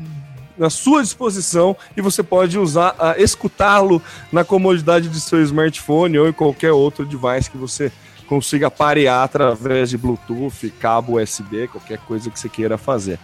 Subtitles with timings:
[0.57, 6.33] na sua disposição e você pode usar, escutá-lo na comodidade de seu smartphone ou em
[6.33, 7.91] qualquer outro device que você
[8.27, 13.19] consiga parear através de Bluetooth, cabo USB, qualquer coisa que você queira fazer.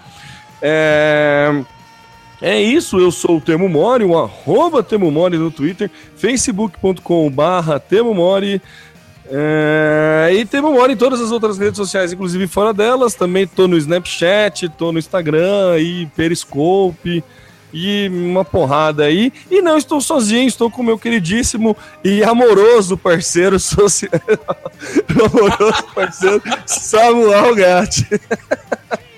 [0.64, 1.64] É...
[2.42, 7.80] É isso, eu sou o Temo Mori, o arroba Temo Mori no Twitter, facebook.com barra
[7.80, 8.62] Temo Mori,
[9.30, 10.30] é...
[10.34, 13.78] e Temo Mori em todas as outras redes sociais, inclusive fora delas, também tô no
[13.78, 17.24] Snapchat, tô no Instagram e Periscope,
[17.74, 19.34] e uma porrada aí.
[19.50, 24.12] E não estou sozinho, estou com meu queridíssimo e amoroso parceiro social.
[25.10, 28.08] amoroso parceiro Samuel Gatti.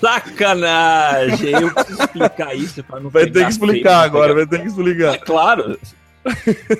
[0.00, 1.50] Sacanagem!
[1.50, 5.14] Eu preciso explicar isso para não Vai ter que explicar agora, vai ter que explicar.
[5.14, 5.78] É claro.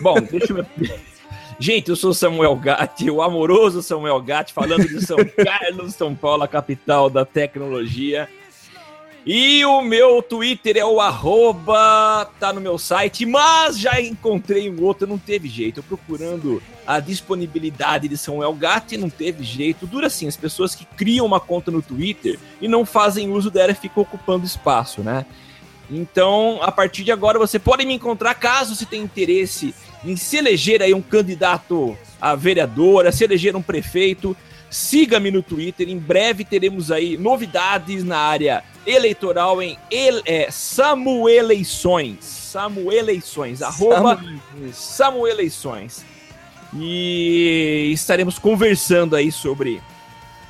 [0.01, 0.67] Bom, deixa eu.
[1.61, 6.45] Gente, eu sou Samuel Gatti, o amoroso Samuel Gatti, falando de São Carlos, São Paulo,
[6.45, 8.29] a capital da tecnologia.
[9.27, 14.83] E o meu Twitter é o arroba, tá no meu site, mas já encontrei um
[14.83, 15.81] outro, não teve jeito.
[15.81, 19.87] Eu procurando a disponibilidade de Samuel Gatti, não teve jeito.
[19.87, 23.75] Dura assim, as pessoas que criam uma conta no Twitter e não fazem uso dela
[23.75, 25.27] ficam ocupando espaço, né?
[25.91, 29.75] Então, a partir de agora, você pode me encontrar caso você tenha interesse
[30.05, 34.37] em se eleger aí um candidato a vereadora, se eleger um prefeito.
[34.71, 42.25] Siga-me no Twitter, em breve teremos aí novidades na área eleitoral em ele, é, Samueleições.
[42.25, 44.23] Samueleições, arroba
[44.73, 46.05] Samueleições.
[46.75, 49.81] E estaremos conversando aí sobre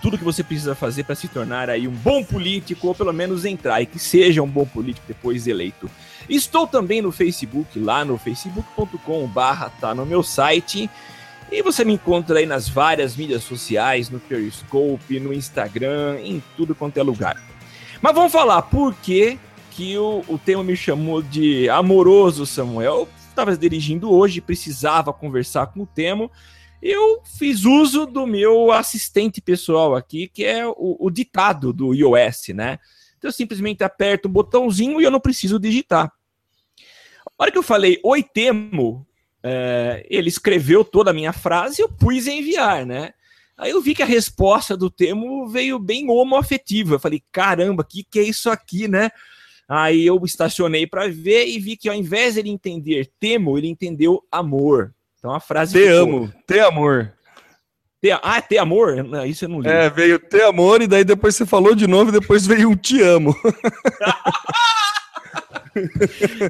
[0.01, 3.45] tudo que você precisa fazer para se tornar aí um bom político, ou pelo menos
[3.45, 5.91] entrar e que seja um bom político depois eleito.
[6.28, 10.89] Estou também no Facebook, lá no facebook.com barra tá no meu site.
[11.50, 16.74] E você me encontra aí nas várias mídias sociais, no Periscope, no Instagram, em tudo
[16.74, 17.42] quanto é lugar.
[18.03, 19.39] Mas vamos falar por que,
[19.71, 23.09] que o, o tema me chamou de amoroso Samuel.
[23.30, 26.30] Estava dirigindo hoje, precisava conversar com o Temo.
[26.83, 32.48] Eu fiz uso do meu assistente pessoal aqui, que é o, o ditado do iOS,
[32.54, 32.78] né?
[33.16, 36.12] Então eu simplesmente aperto um botãozinho e eu não preciso digitar.
[37.27, 39.08] A hora que eu falei oi Temo,
[39.43, 43.13] é, ele escreveu toda a minha frase e eu pus enviar, né?
[43.57, 46.95] Aí eu vi que a resposta do Temo veio bem homoafetiva.
[46.95, 49.11] Eu falei, caramba, o que, que é isso aqui, né?
[49.69, 53.69] Aí eu estacionei para ver e vi que ao invés de ele entender Temo, ele
[53.69, 54.95] entendeu amor.
[55.19, 55.73] Então a frase.
[55.73, 55.99] Te ficou...
[56.01, 57.13] amo, te amor.
[58.01, 58.13] Te...
[58.13, 59.03] Ah, te amor?
[59.03, 59.69] Não, isso eu não li.
[59.69, 62.77] É, veio te amor e daí depois você falou de novo e depois veio um
[62.77, 63.37] te amo.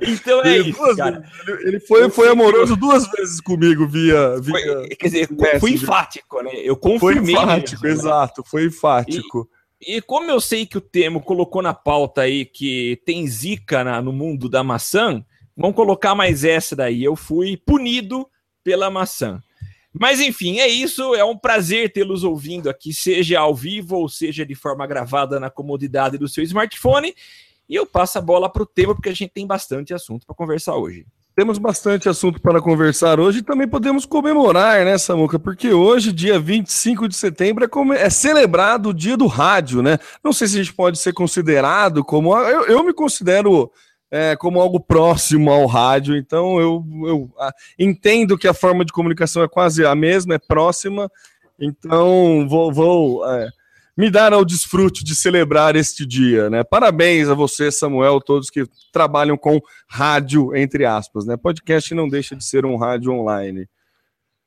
[0.02, 1.24] então é ele, isso, cara.
[1.60, 4.40] Ele, foi, foi amoroso duas vezes comigo via.
[4.40, 5.28] via foi, quer dizer,
[5.60, 6.52] foi enfático, né?
[6.54, 7.34] Eu confirmei.
[7.34, 8.08] Foi enfático, mesmo, né?
[8.08, 9.48] exato, foi enfático.
[9.80, 13.84] E, e, como eu sei que o Temo colocou na pauta aí que tem zica
[13.84, 15.24] na, no mundo da maçã,
[15.56, 17.02] vamos colocar mais essa daí.
[17.04, 18.26] Eu fui punido
[18.62, 19.40] pela maçã.
[19.92, 21.14] Mas enfim, é isso.
[21.14, 25.50] É um prazer tê-los ouvindo aqui, seja ao vivo ou seja de forma gravada na
[25.50, 27.14] comodidade do seu smartphone.
[27.68, 30.34] E eu passo a bola para o tema, porque a gente tem bastante assunto para
[30.34, 31.04] conversar hoje.
[31.36, 35.38] Temos bastante assunto para conversar hoje e também podemos comemorar, né, Samuca?
[35.38, 37.94] Porque hoje, dia 25 de setembro, é, come...
[37.94, 39.98] é celebrado o dia do rádio, né?
[40.24, 42.36] Não sei se a gente pode ser considerado como.
[42.36, 43.70] Eu, eu me considero
[44.10, 48.92] é, como algo próximo ao rádio, então eu, eu a, entendo que a forma de
[48.92, 51.08] comunicação é quase a mesma, é próxima,
[51.60, 52.72] então vou.
[52.72, 53.48] vou é,
[53.98, 56.62] me dar ao desfrute de celebrar este dia, né?
[56.62, 61.36] Parabéns a você, Samuel, todos que trabalham com rádio, entre aspas, né?
[61.36, 63.68] Podcast não deixa de ser um rádio online.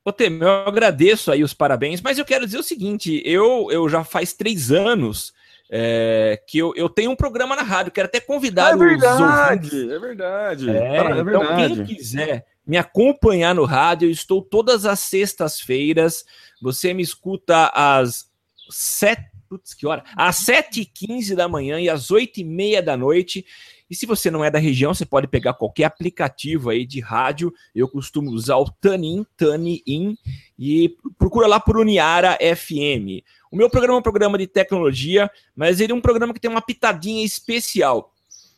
[0.06, 3.90] Ô, Temer, eu agradeço aí os parabéns, mas eu quero dizer o seguinte: eu, eu
[3.90, 5.34] já faz três anos
[5.70, 9.30] é, que eu, eu tenho um programa na rádio, quero até convidar é verdade, os
[9.30, 9.92] ouvintes.
[9.92, 11.30] É verdade, é, é verdade.
[11.30, 16.24] Então, quem quiser me acompanhar no rádio, eu estou todas as sextas-feiras.
[16.62, 18.32] Você me escuta às
[18.70, 20.06] sete putz, que hora?
[20.16, 23.46] Às 7h15 da manhã e às 8h30 da noite.
[23.90, 27.54] E se você não é da região, você pode pegar qualquer aplicativo aí de rádio.
[27.76, 30.18] Eu costumo usar o Tanin, Tanin,
[30.58, 33.28] e procura lá por Uniara FM.
[33.52, 36.50] O meu programa é um programa de tecnologia, mas ele é um programa que tem
[36.50, 38.14] uma pitadinha especial.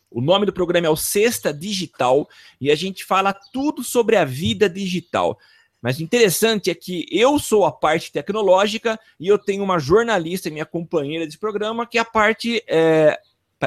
[0.08, 2.28] O nome do programa é o Sexta Digital
[2.60, 5.36] e a gente fala tudo sobre a vida digital.
[5.84, 10.48] Mas o interessante é que eu sou a parte tecnológica e eu tenho uma jornalista,
[10.48, 12.64] minha companheira desse programa, que é a parte.
[12.66, 13.20] É,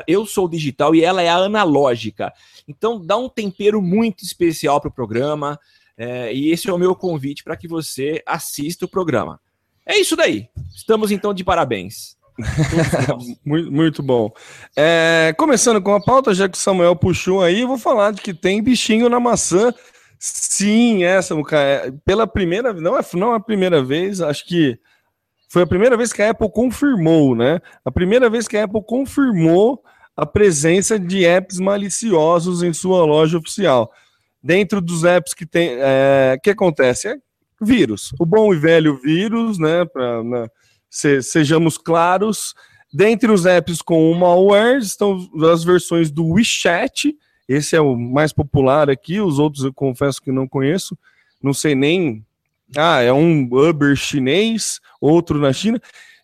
[0.08, 2.34] eu sou digital e ela é a analógica.
[2.68, 5.60] Então dá um tempero muito especial para o programa.
[5.96, 9.40] É, e esse é o meu convite para que você assista o programa.
[9.86, 10.50] É isso daí.
[10.76, 12.18] Estamos então de parabéns.
[13.46, 14.32] muito, muito, bom.
[14.76, 18.22] É, começando com a pauta, já que o Samuel puxou aí, eu vou falar de
[18.22, 19.72] que tem bichinho na maçã
[20.20, 24.80] Sim, essa, é, pela primeira não é não é a primeira vez, acho que
[25.50, 27.60] foi a primeira vez que a Apple confirmou, né?
[27.86, 29.82] A primeira vez que a Apple confirmou
[30.16, 33.92] a presença de apps maliciosos em sua loja oficial.
[34.42, 37.08] Dentro dos apps que tem, é, que acontece?
[37.10, 37.16] É
[37.62, 39.86] vírus, o bom e velho vírus, né?
[39.86, 40.48] Para né,
[40.90, 42.54] se, sejamos claros.
[42.94, 45.20] Dentre os apps com malware estão
[45.52, 47.16] as versões do WeChat,
[47.48, 50.98] esse é o mais popular aqui, os outros eu confesso que não conheço,
[51.42, 52.26] não sei nem.
[52.76, 55.80] Ah, é um Uber chinês, outro na China.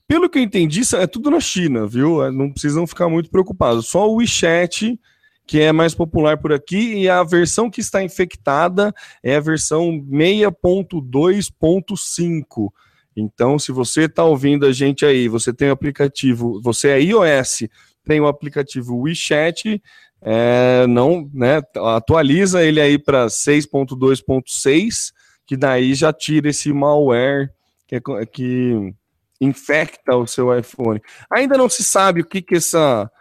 [0.05, 2.21] Pelo que eu entendi, é tudo na China, viu?
[2.23, 3.87] É, não precisam ficar muito preocupados.
[3.87, 4.99] Só o WeChat,
[5.47, 8.93] que é mais popular por aqui, e a versão que está infectada
[9.23, 12.69] é a versão 6.2.5.
[13.15, 17.69] Então, se você está ouvindo a gente aí, você tem o aplicativo, você é iOS,
[18.03, 19.81] tem o aplicativo WeChat,
[20.25, 25.11] é, não, né, atualiza ele aí para 6.2.6,
[25.45, 27.51] que daí já tira esse malware
[27.85, 28.93] que, é, que
[29.41, 31.01] infecta o seu iPhone.
[31.29, 33.11] Ainda não se sabe o que, que essa,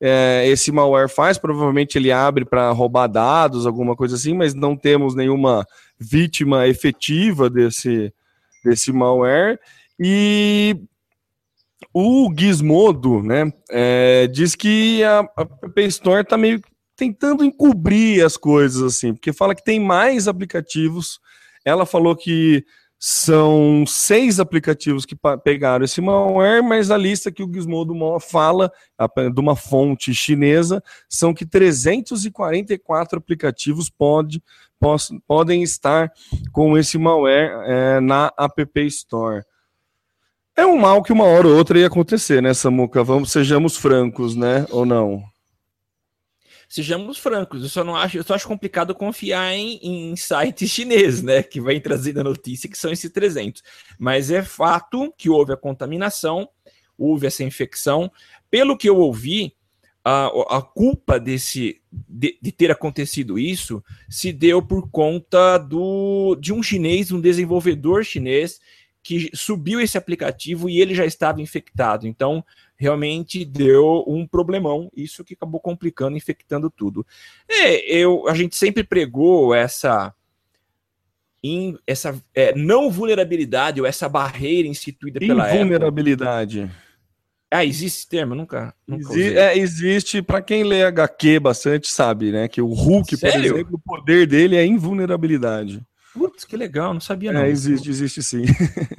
[0.00, 4.74] é, esse malware faz, provavelmente ele abre para roubar dados, alguma coisa assim, mas não
[4.74, 5.66] temos nenhuma
[5.98, 8.12] vítima efetiva desse,
[8.64, 9.60] desse malware.
[10.00, 10.80] E
[11.98, 16.60] o Gizmodo, né, é, diz que a, a Store está meio
[16.94, 21.18] tentando encobrir as coisas, assim, porque fala que tem mais aplicativos.
[21.64, 22.66] Ela falou que
[22.98, 28.70] são seis aplicativos que pegaram esse malware, mas a lista que o Gizmodo fala,
[29.34, 34.42] de uma fonte chinesa, são que 344 aplicativos pode,
[35.26, 36.12] podem estar
[36.52, 39.42] com esse malware é, na App Store.
[40.56, 43.04] É um mal que uma hora ou outra ia acontecer, né, Samuca?
[43.04, 44.66] Vamos, sejamos francos, né?
[44.70, 45.22] Ou não?
[46.66, 51.22] Sejamos francos, eu só não acho, eu só acho complicado confiar em, em sites chineses,
[51.22, 51.42] né?
[51.42, 53.62] Que vai trazendo a notícia que são esses 300.
[53.98, 56.48] Mas é fato que houve a contaminação,
[56.96, 58.10] houve essa infecção.
[58.50, 59.54] Pelo que eu ouvi,
[60.02, 66.52] a, a culpa desse de, de, ter acontecido isso se deu por conta do, de
[66.52, 68.60] um chinês, um desenvolvedor chinês
[69.06, 72.08] que subiu esse aplicativo e ele já estava infectado.
[72.08, 72.44] Então,
[72.76, 77.06] realmente deu um problemão, isso que acabou complicando, infectando tudo.
[77.48, 80.12] É, eu, a gente sempre pregou essa
[81.40, 85.60] in, essa é, não vulnerabilidade ou essa barreira instituída pela Apple.
[85.60, 86.68] Invulnerabilidade.
[87.48, 88.34] Ah, existe esse termo?
[88.34, 88.74] Nunca.
[88.84, 92.48] nunca Exi é, existe, para quem lê HQ bastante, sabe, né?
[92.48, 93.40] Que o Hulk, Sério?
[93.40, 95.80] por exemplo, o poder dele é invulnerabilidade.
[96.36, 97.40] Putz, que legal, não sabia não.
[97.40, 98.42] É, existe, existe sim.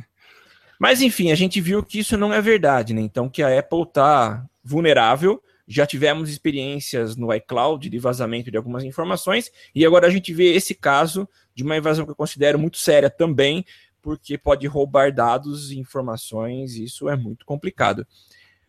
[0.79, 3.01] Mas enfim, a gente viu que isso não é verdade, né?
[3.01, 5.41] Então que a Apple tá vulnerável.
[5.67, 10.53] Já tivemos experiências no iCloud de vazamento de algumas informações, e agora a gente vê
[10.53, 13.65] esse caso de uma invasão que eu considero muito séria também,
[14.01, 18.07] porque pode roubar dados e informações, e isso é muito complicado.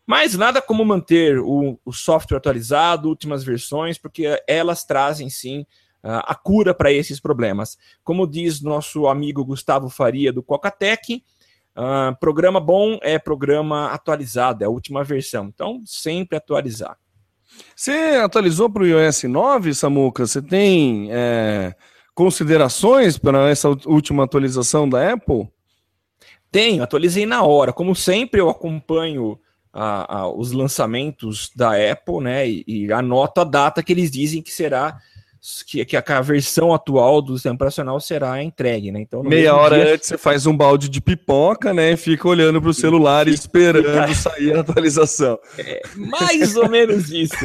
[0.05, 5.65] Mas nada como manter o, o software atualizado, últimas versões, porque elas trazem sim
[6.03, 7.77] a cura para esses problemas.
[8.03, 11.23] Como diz nosso amigo Gustavo Faria do Cocatec,
[11.79, 15.45] Uh, programa bom é programa atualizado, é a última versão.
[15.45, 16.97] Então, sempre atualizar.
[17.75, 20.27] Você atualizou para o iOS 9, Samuca?
[20.27, 21.73] Você tem é,
[22.13, 25.47] considerações para essa última atualização da Apple?
[26.51, 27.71] Tenho, atualizei na hora.
[27.71, 29.39] Como sempre, eu acompanho
[29.71, 32.47] a, a, os lançamentos da Apple, né?
[32.47, 34.97] E, e anoto a data que eles dizem que será
[35.65, 38.99] que, que a, versão atual do sistema operacional será entregue, né?
[38.99, 39.93] Então, meia hora dia...
[39.93, 41.95] antes você faz um balde de pipoca, né?
[41.95, 45.39] Fica olhando para o celular e esperando sair a atualização.
[45.57, 47.37] É, mais ou menos isso.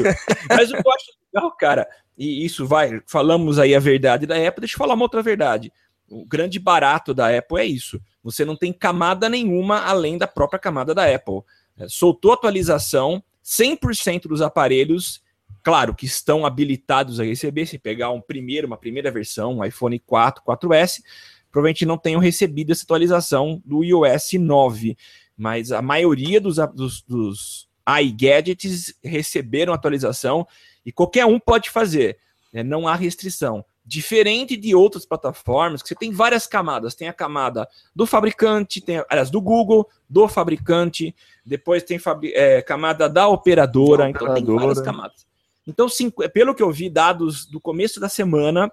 [0.48, 4.36] Mas o que eu acho legal, cara, e isso vai, falamos aí a verdade da
[4.36, 5.72] Apple, deixa eu falar uma outra verdade.
[6.08, 8.00] O grande barato da Apple é isso.
[8.22, 11.42] Você não tem camada nenhuma além da própria camada da Apple.
[11.78, 15.22] É, soltou atualização, 100% dos aparelhos
[15.64, 19.99] claro, que estão habilitados a receber, se pegar um primeiro, uma primeira versão, um iPhone
[19.99, 21.02] 4, 4S,
[21.50, 24.94] provavelmente não tenham recebido essa atualização do iOS 9,
[25.35, 27.68] mas a maioria dos, dos, dos
[28.02, 30.47] iGadgets receberam atualização
[30.85, 32.18] e qualquer um pode fazer,
[32.52, 32.62] né?
[32.62, 33.64] não há restrição.
[33.87, 36.94] Diferente de outras plataformas, que você tem várias camadas.
[36.94, 42.00] Tem a camada do fabricante, tem, aliás, do Google, do fabricante, depois tem
[42.33, 44.47] é, camada da operadora, da então operadora.
[44.47, 45.33] tem várias camadas.
[45.66, 45.87] Então,
[46.33, 48.71] pelo que eu vi, dados do começo da semana,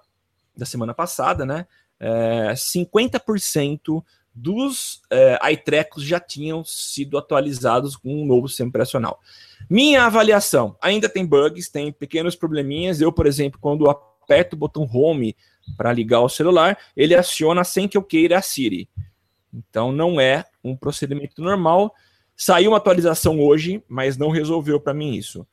[0.56, 1.66] da semana passada, né?
[1.98, 4.02] É, 50%
[4.34, 9.20] dos é, iTrecos já tinham sido atualizados com um novo sistema operacional.
[9.68, 13.00] Minha avaliação, ainda tem bugs, tem pequenos probleminhas.
[13.00, 15.36] Eu, por exemplo, quando aperto o botão Home
[15.76, 18.88] para ligar o celular, ele aciona sem que eu queira a Siri.
[19.52, 21.94] Então não é um procedimento normal.
[22.34, 25.46] Saiu uma atualização hoje, mas não resolveu para mim isso.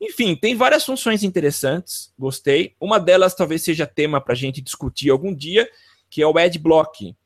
[0.00, 2.74] Enfim, tem várias funções interessantes, gostei.
[2.80, 5.68] Uma delas talvez seja tema para a gente discutir algum dia,
[6.10, 7.16] que é o Adblock.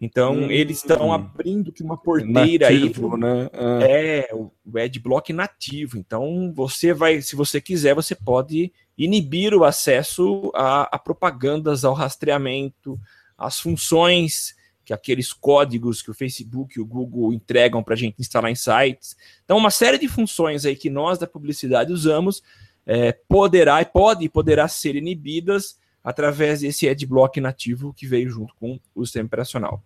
[0.00, 3.20] Então, hum, eles estão abrindo que uma porteira nativo, aí.
[3.20, 3.50] Né?
[3.52, 4.28] É.
[4.30, 5.96] é, o Adblock nativo.
[5.96, 11.94] Então, você vai, se você quiser, você pode inibir o acesso a, a propagandas, ao
[11.94, 13.00] rastreamento,
[13.36, 18.16] às funções que aqueles códigos que o Facebook e o Google entregam para a gente
[18.20, 19.16] instalar em sites.
[19.44, 22.42] Então, uma série de funções aí que nós da publicidade usamos
[22.86, 28.78] é, poderá e pode poderá ser inibidas através desse adblock nativo que veio junto com
[28.94, 29.82] o sistema operacional.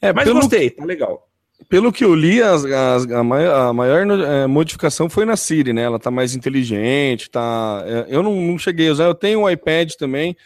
[0.00, 1.28] É, Mas pelo, gostei, tá legal.
[1.68, 5.72] Pelo que eu li, as, as, a maior, a maior é, modificação foi na Siri,
[5.72, 5.82] né?
[5.82, 7.84] Ela tá mais inteligente, tá.
[7.86, 10.36] É, eu não, não cheguei a usar, eu tenho um iPad também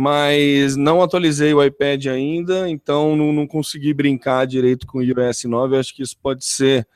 [0.00, 5.44] mas não atualizei o iPad ainda, então não, não consegui brincar direito com o iOS
[5.44, 5.76] 9.
[5.76, 6.88] acho que isso pode ser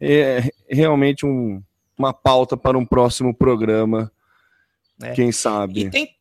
[0.00, 1.62] é, realmente um,
[1.96, 4.10] uma pauta para um próximo programa,
[5.00, 5.12] é.
[5.12, 5.82] quem sabe.
[5.82, 6.16] E tem,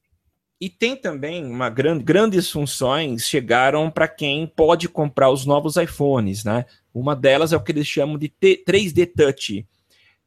[0.62, 6.43] e tem também uma grande, grandes funções chegaram para quem pode comprar os novos iPhones,
[6.43, 6.63] né?
[6.93, 9.65] Uma delas é o que eles chamam de T, 3D Touch,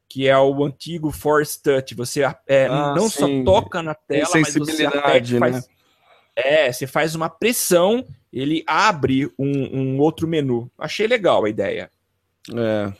[0.08, 1.94] que é o antigo Force Touch.
[1.94, 3.44] Você é, ah, não sim.
[3.44, 5.71] só toca na tela, mas você aperta, faz, né?
[6.34, 10.70] É, você faz uma pressão, ele abre um, um outro menu.
[10.78, 11.90] Achei legal a ideia.
[12.54, 12.92] É.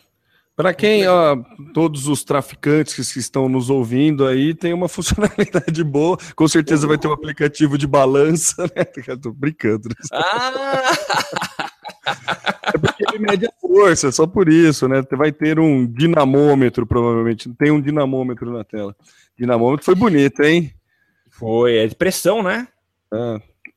[0.55, 1.37] Para quem, ó,
[1.73, 6.19] todos os traficantes que estão nos ouvindo aí, tem uma funcionalidade boa.
[6.37, 8.85] Com certeza vai ter um aplicativo de balança, né?
[9.17, 9.89] Tô brincando.
[10.13, 10.93] Ah!
[12.75, 15.03] É porque ele mede a força, só por isso, né?
[15.13, 17.53] Vai ter um dinamômetro, provavelmente.
[17.55, 18.95] Tem um dinamômetro na tela.
[19.39, 20.73] Dinamômetro foi bonito, hein?
[21.31, 22.69] Foi, é de pressão, né?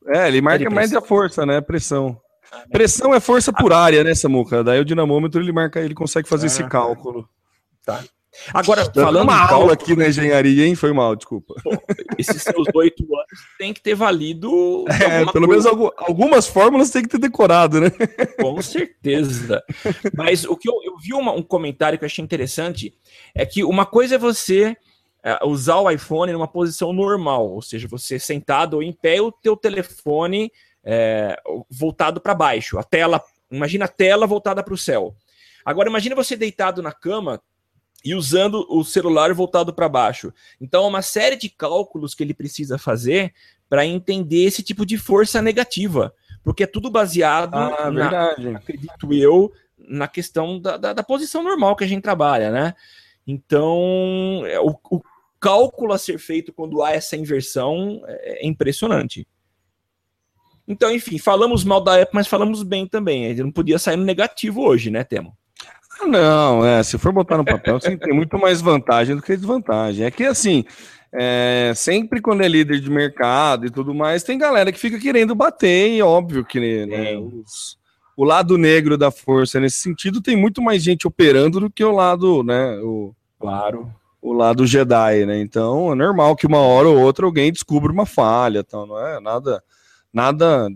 [0.07, 1.61] É, ele marca mais a força, né?
[1.61, 2.19] Pressão.
[2.71, 4.63] Pressão é força por área, né, Samuca?
[4.63, 7.27] Daí o dinamômetro ele marca, ele consegue fazer ah, esse cálculo.
[7.83, 8.03] Tá.
[8.53, 10.75] Agora, falando uma aula cálculo, aqui na engenharia, hein?
[10.75, 11.55] Foi mal, desculpa.
[11.63, 11.71] Pô,
[12.17, 14.85] esses seus oito anos tem que ter valido.
[15.05, 15.71] É, pelo coisa.
[15.71, 17.91] menos algumas fórmulas tem que ter decorado, né?
[18.39, 19.63] Com certeza.
[20.13, 22.93] Mas o que eu, eu vi uma, um comentário que eu achei interessante
[23.33, 24.75] é que uma coisa é você é,
[25.43, 29.57] usar o iPhone numa posição normal, ou seja, você sentado ou em pé, o teu
[29.57, 30.51] telefone
[30.83, 31.35] é,
[31.69, 35.15] voltado para baixo, a tela, imagina a tela voltada para o céu.
[35.65, 37.41] Agora imagine você deitado na cama
[38.03, 40.31] e usando o celular voltado para baixo.
[40.61, 43.33] Então, é uma série de cálculos que ele precisa fazer
[43.67, 46.13] para entender esse tipo de força negativa,
[46.43, 51.75] porque é tudo baseado, ah, na, acredito eu, na questão da, da, da, posição normal
[51.75, 52.75] que a gente trabalha, né?
[53.25, 55.01] Então, é, o, o
[55.39, 59.27] cálculo a ser feito quando há essa inversão é, é impressionante.
[60.67, 63.25] Então, enfim, falamos mal da Apple, mas falamos bem também.
[63.25, 65.37] Ele não podia sair no negativo hoje, né, Temo?
[66.01, 69.37] Ah, não, é, se for botar no papel, sim, tem muito mais vantagem do que
[69.37, 70.05] desvantagem.
[70.05, 70.65] É que assim,
[71.13, 75.33] é, sempre quando é líder de mercado e tudo mais, tem galera que fica querendo
[75.33, 77.77] bater, e óbvio que né, os,
[78.17, 81.91] o lado negro da força nesse sentido tem muito mais gente operando do que o
[81.91, 82.77] lado, né?
[82.79, 83.89] O, claro.
[84.25, 85.39] O lado Jedi, né?
[85.39, 89.19] Então é normal que uma hora ou outra alguém descubra uma falha, então não é
[89.19, 89.63] nada,
[90.11, 90.67] nada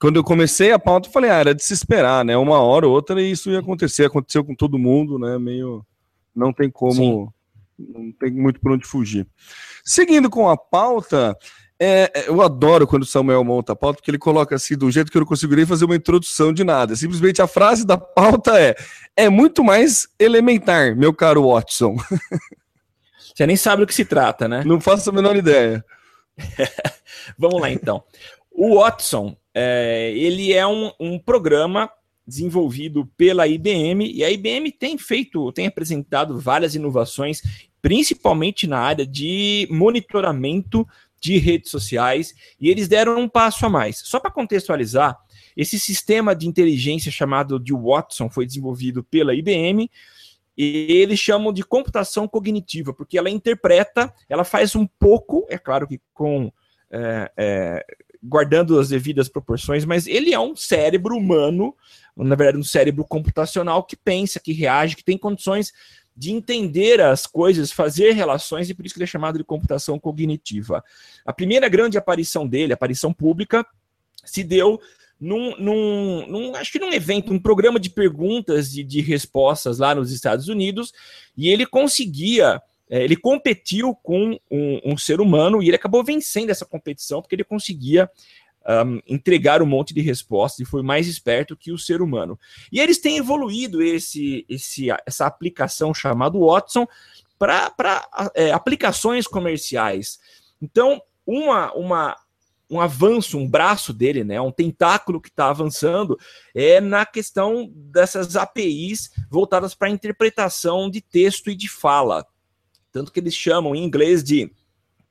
[0.00, 2.36] quando eu comecei a pauta, eu falei, ah, era de se esperar, né?
[2.36, 5.38] Uma hora ou outra isso ia acontecer, aconteceu com todo mundo, né?
[5.38, 5.86] Meio.
[6.34, 7.32] Não tem como.
[7.78, 7.84] Sim.
[7.94, 9.28] Não tem muito por onde fugir.
[9.84, 11.38] Seguindo com a pauta,
[11.78, 14.90] é, é, eu adoro quando o Samuel monta a pauta, porque ele coloca assim, do
[14.90, 16.96] jeito que eu não consigo nem fazer uma introdução de nada.
[16.96, 18.74] Simplesmente a frase da pauta é:
[19.16, 21.94] é muito mais elementar, meu caro Watson.
[23.34, 24.62] Você nem sabe do que se trata, né?
[24.64, 25.84] Não faço a menor ideia.
[27.38, 28.02] Vamos lá, então.
[28.50, 31.90] O Watson é, ele é um, um programa
[32.26, 37.42] desenvolvido pela IBM e a IBM tem feito, tem apresentado várias inovações,
[37.80, 40.86] principalmente na área de monitoramento
[41.20, 43.98] de redes sociais, e eles deram um passo a mais.
[44.04, 45.16] Só para contextualizar,
[45.56, 49.88] esse sistema de inteligência chamado de Watson foi desenvolvido pela IBM
[50.56, 55.86] e eles chamam de computação cognitiva, porque ela interpreta, ela faz um pouco, é claro
[55.88, 56.52] que com
[56.90, 57.86] é, é,
[58.22, 61.74] guardando as devidas proporções, mas ele é um cérebro humano,
[62.16, 65.72] na verdade, um cérebro computacional que pensa, que reage, que tem condições
[66.14, 69.98] de entender as coisas, fazer relações, e por isso que ele é chamado de computação
[69.98, 70.84] cognitiva.
[71.24, 73.66] A primeira grande aparição dele, aparição pública,
[74.24, 74.78] se deu
[75.22, 79.94] num, num, num, acho que num evento, um programa de perguntas e de respostas lá
[79.94, 80.92] nos Estados Unidos,
[81.36, 86.50] e ele conseguia é, ele competiu com um, um, ser humano e ele acabou vencendo
[86.50, 88.10] essa competição porque ele conseguia
[88.84, 92.38] um, entregar um monte de respostas e foi mais esperto que o ser humano.
[92.70, 96.86] E eles têm evoluído esse, esse, essa aplicação chamada Watson
[97.38, 97.72] para
[98.34, 100.18] é, aplicações comerciais.
[100.60, 102.16] Então, uma, uma,
[102.72, 106.18] um avanço, um braço dele, né, um tentáculo que está avançando,
[106.54, 112.26] é na questão dessas APIs voltadas para interpretação de texto e de fala.
[112.90, 114.50] Tanto que eles chamam em inglês de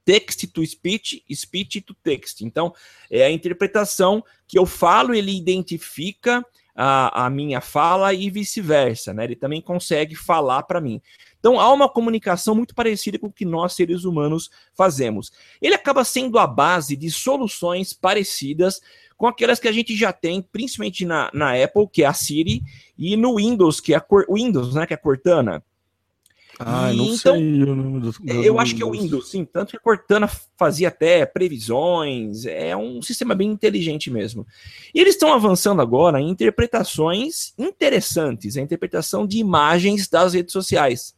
[0.04, 2.42] text to speech, speech to text.
[2.42, 2.74] Então,
[3.12, 6.44] é a interpretação que eu falo, ele identifica
[6.76, 9.26] a, a minha fala e vice-versa, né?
[9.26, 11.00] Ele também consegue falar para mim.
[11.42, 15.32] Então, há uma comunicação muito parecida com o que nós, seres humanos, fazemos.
[15.60, 18.80] Ele acaba sendo a base de soluções parecidas
[19.18, 22.62] com aquelas que a gente já tem, principalmente na, na Apple, que é a Siri,
[22.96, 25.64] e no Windows, que é a Windows, né, que é a Cortana.
[26.60, 29.44] Ah, não então, sei o nome dos, Eu acho que é o Windows, sim.
[29.44, 32.46] Tanto que a Cortana fazia até previsões.
[32.46, 34.46] É um sistema bem inteligente mesmo.
[34.94, 41.16] E eles estão avançando agora em interpretações interessantes, a interpretação de imagens das redes sociais.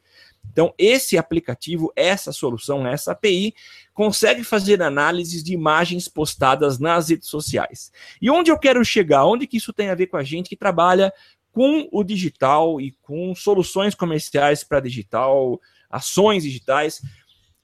[0.52, 3.56] Então, esse aplicativo, essa solução, essa API,
[3.94, 7.92] consegue fazer análises de imagens postadas nas redes sociais.
[8.22, 9.26] E onde eu quero chegar?
[9.26, 11.12] Onde que isso tem a ver com a gente que trabalha
[11.52, 17.02] com o digital e com soluções comerciais para digital, ações digitais.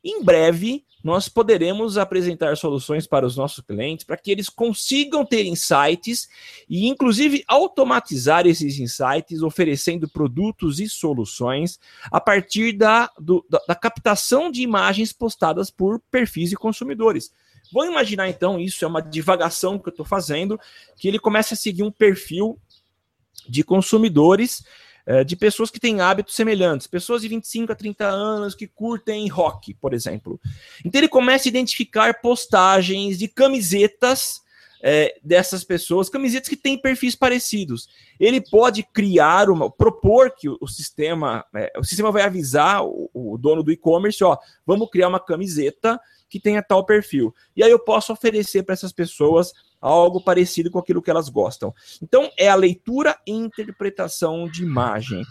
[0.03, 5.45] Em breve, nós poderemos apresentar soluções para os nossos clientes para que eles consigam ter
[5.45, 6.29] insights
[6.69, 11.79] e, inclusive, automatizar esses insights, oferecendo produtos e soluções
[12.11, 17.31] a partir da, do, da, da captação de imagens postadas por perfis de consumidores.
[17.71, 20.59] Vamos imaginar então, isso é uma divagação que eu estou fazendo,
[20.97, 22.57] que ele começa a seguir um perfil
[23.47, 24.63] de consumidores,
[25.09, 29.27] é, de pessoas que têm hábitos semelhantes, pessoas de 25 a 30 anos que curtem
[29.27, 30.39] rock, por exemplo.
[30.85, 34.39] Então ele começa a identificar postagens de camisetas
[34.83, 37.89] é, dessas pessoas, camisetas que têm perfis parecidos.
[38.19, 43.09] Ele pode criar uma, propor que o, o sistema, é, o sistema vai avisar o,
[43.11, 47.33] o dono do e-commerce, ó, vamos criar uma camiseta que tenha tal perfil.
[47.57, 51.73] E aí eu posso oferecer para essas pessoas algo parecido com aquilo que elas gostam.
[52.01, 55.23] Então, é a leitura e interpretação de imagem.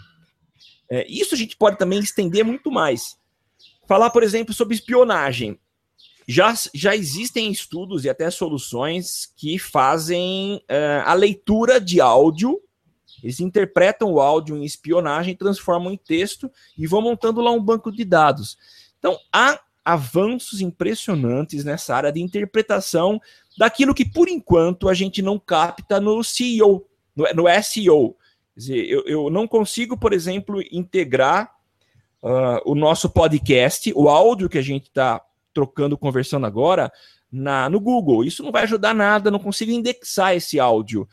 [0.89, 3.17] É, isso a gente pode também estender muito mais.
[3.87, 5.59] Falar, por exemplo, sobre espionagem.
[6.27, 12.61] Já, já existem estudos e até soluções que fazem uh, a leitura de áudio.
[13.23, 17.91] Eles interpretam o áudio em espionagem, transformam em texto e vão montando lá um banco
[17.91, 18.57] de dados.
[18.99, 19.59] Então, há
[19.89, 23.19] avanços impressionantes nessa área de interpretação
[23.57, 28.15] daquilo que, por enquanto, a gente não capta no CEO, no, no SEO.
[28.53, 31.51] Quer dizer, eu, eu não consigo, por exemplo, integrar
[32.21, 35.19] uh, o nosso podcast, o áudio que a gente está
[35.51, 36.91] trocando, conversando agora,
[37.31, 38.23] na, no Google.
[38.23, 41.07] Isso não vai ajudar nada, não consigo indexar esse áudio.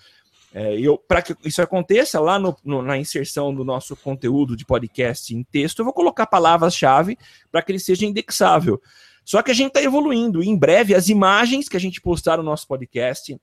[0.59, 0.75] É,
[1.07, 5.45] Para que isso aconteça, lá no, no, na inserção do nosso conteúdo de podcast em
[5.45, 7.19] texto, eu vou colocar palavras-chave
[7.53, 8.81] para que ele seja indexável.
[9.23, 10.42] Só que a gente está evoluindo.
[10.42, 13.38] E em breve, as imagens que a gente postar no nosso podcast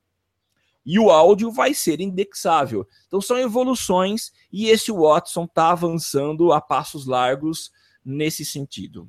[0.84, 2.88] e o áudio vai ser indexável.
[3.06, 7.72] Então são evoluções e esse Watson está avançando a passos largos
[8.04, 9.08] nesse sentido.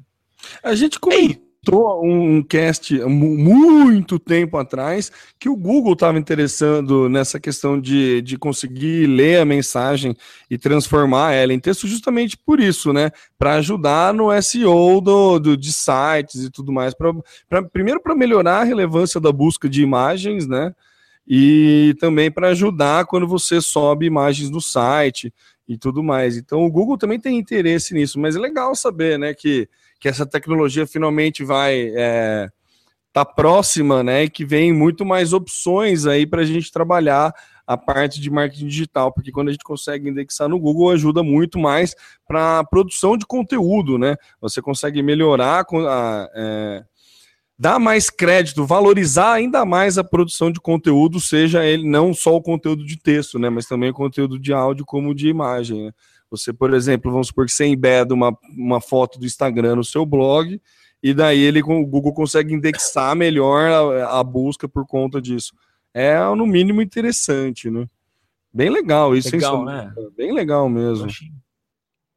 [0.63, 7.81] A gente comentou um cast muito tempo atrás que o Google estava interessando nessa questão
[7.81, 10.17] de, de conseguir ler a mensagem
[10.51, 13.11] e transformar ela em texto justamente por isso, né?
[13.39, 16.95] Para ajudar no SEO do, do, de sites e tudo mais.
[16.95, 17.13] Pra,
[17.49, 20.75] pra primeiro, para melhorar a relevância da busca de imagens, né?
[21.27, 25.33] E também para ajudar quando você sobe imagens no site
[25.67, 26.37] e tudo mais.
[26.37, 29.69] Então o Google também tem interesse nisso, mas é legal saber, né, que
[30.05, 32.51] que essa tecnologia finalmente vai é,
[33.11, 34.25] tá próxima, né?
[34.25, 37.33] E que vem muito mais opções aí para a gente trabalhar
[37.67, 41.59] a parte de marketing digital, porque quando a gente consegue indexar no Google, ajuda muito
[41.59, 41.97] mais
[42.29, 44.15] para a produção de conteúdo, né?
[44.43, 46.85] Você consegue melhorar, a, é,
[47.59, 52.43] dar mais crédito, valorizar ainda mais a produção de conteúdo, seja ele não só o
[52.43, 53.49] conteúdo de texto, né?
[53.49, 55.87] Mas também o conteúdo de áudio como de imagem.
[55.87, 55.93] Né?
[56.37, 60.05] Você, por exemplo, vamos supor que você embeda uma, uma foto do Instagram no seu
[60.05, 60.61] blog,
[61.03, 65.55] e daí ele, o Google consegue indexar melhor a, a busca por conta disso.
[65.93, 67.87] É, no mínimo, interessante, né?
[68.53, 69.31] Bem legal isso.
[69.31, 69.93] Legal, né?
[70.17, 71.09] Bem legal mesmo.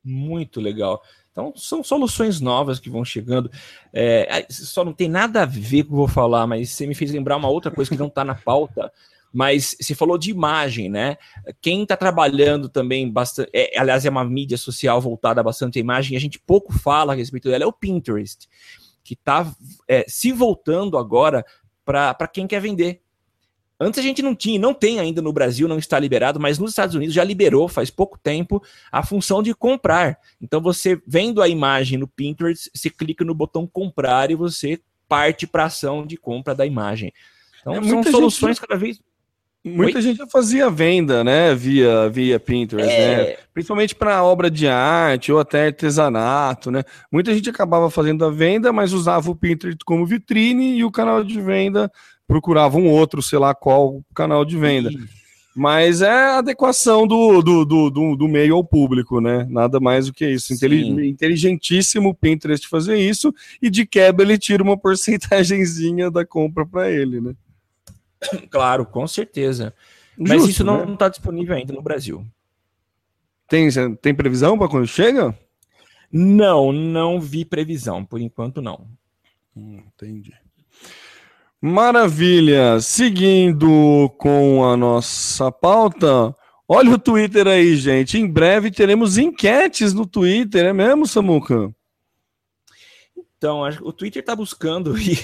[0.03, 1.01] Muito legal.
[1.31, 3.51] Então, são soluções novas que vão chegando.
[3.93, 6.87] É, só não tem nada a ver com o que eu vou falar, mas você
[6.87, 8.91] me fez lembrar uma outra coisa que não está na pauta,
[9.37, 11.15] mas se falou de imagem, né?
[11.61, 16.15] Quem está trabalhando também bastante, é, aliás, é uma mídia social voltada bastante à imagem,
[16.15, 18.49] e a gente pouco fala a respeito dela, é o Pinterest,
[19.03, 19.53] que está
[19.87, 21.45] é, se voltando agora
[21.85, 22.99] para quem quer vender.
[23.79, 26.71] Antes a gente não tinha, não tem ainda no Brasil, não está liberado, mas nos
[26.71, 28.59] Estados Unidos já liberou faz pouco tempo
[28.91, 30.17] a função de comprar.
[30.41, 35.45] Então você vendo a imagem no Pinterest, você clica no botão comprar e você parte
[35.45, 37.13] para a ação de compra da imagem.
[37.61, 38.67] Então é, são soluções gente...
[38.67, 38.99] cada vez
[39.67, 40.01] Muita Oi?
[40.01, 43.13] gente já fazia venda, né, via, via Pinterest, né?
[43.13, 43.17] é...
[43.17, 43.35] né?
[43.53, 46.83] Principalmente para obra de arte ou até artesanato, né?
[47.11, 51.23] Muita gente acabava fazendo a venda, mas usava o Pinterest como vitrine e o canal
[51.23, 51.91] de venda
[52.27, 54.89] procurava um outro, sei lá qual canal de venda.
[55.55, 59.47] Mas é a adequação do, do, do, do, do meio ao público, né?
[59.49, 60.53] Nada mais do que isso.
[60.53, 66.91] Inteligentíssimo o Pinterest fazer isso e de quebra ele tira uma porcentagemzinha da compra para
[66.91, 67.33] ele, né?
[68.49, 69.73] Claro, com certeza.
[70.17, 71.11] Justo, Mas isso não está né?
[71.11, 72.25] disponível ainda no Brasil.
[73.47, 73.69] Tem,
[74.01, 75.37] tem previsão para quando chega?
[76.11, 78.03] Não, não vi previsão.
[78.03, 78.87] Por enquanto, não.
[79.55, 80.33] Hum, entendi.
[81.61, 82.79] Maravilha.
[82.81, 86.35] Seguindo com a nossa pauta,
[86.67, 88.17] olha o Twitter aí, gente.
[88.17, 91.73] Em breve teremos enquetes no Twitter, é mesmo, Samuca?
[93.37, 95.17] Então, o Twitter está buscando e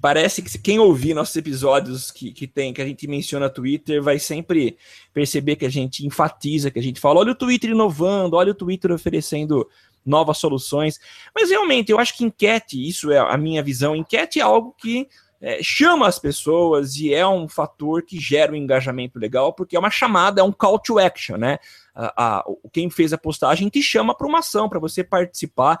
[0.00, 4.18] parece que quem ouvir nossos episódios que, que tem, que a gente menciona Twitter, vai
[4.20, 4.76] sempre
[5.12, 8.54] perceber que a gente enfatiza, que a gente fala, olha o Twitter inovando, olha o
[8.54, 9.68] Twitter oferecendo
[10.04, 11.00] novas soluções.
[11.34, 15.08] Mas realmente, eu acho que enquete, isso é a minha visão, enquete é algo que
[15.40, 19.78] é, chama as pessoas e é um fator que gera um engajamento legal, porque é
[19.78, 21.58] uma chamada, é um call to action, né?
[21.94, 25.78] A, a, quem fez a postagem te chama para uma ação, para você participar.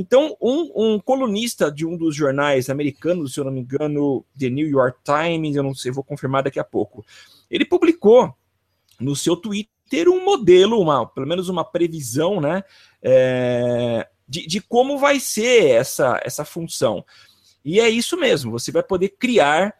[0.00, 4.48] Então, um, um, colunista de um dos jornais americanos, se eu não me engano, The
[4.48, 7.04] New York Times, eu não sei, vou confirmar daqui a pouco,
[7.50, 8.34] ele publicou
[8.98, 12.64] no seu Twitter um modelo, uma, pelo menos uma previsão, né,
[13.02, 17.04] é, de, de como vai ser essa, essa função.
[17.62, 19.74] E é isso mesmo, você vai poder criar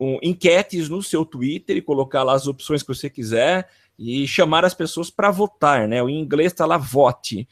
[0.00, 4.64] um, enquetes no seu Twitter e colocar lá as opções que você quiser e chamar
[4.64, 6.02] as pessoas para votar, né?
[6.02, 7.48] O inglês está lá vote.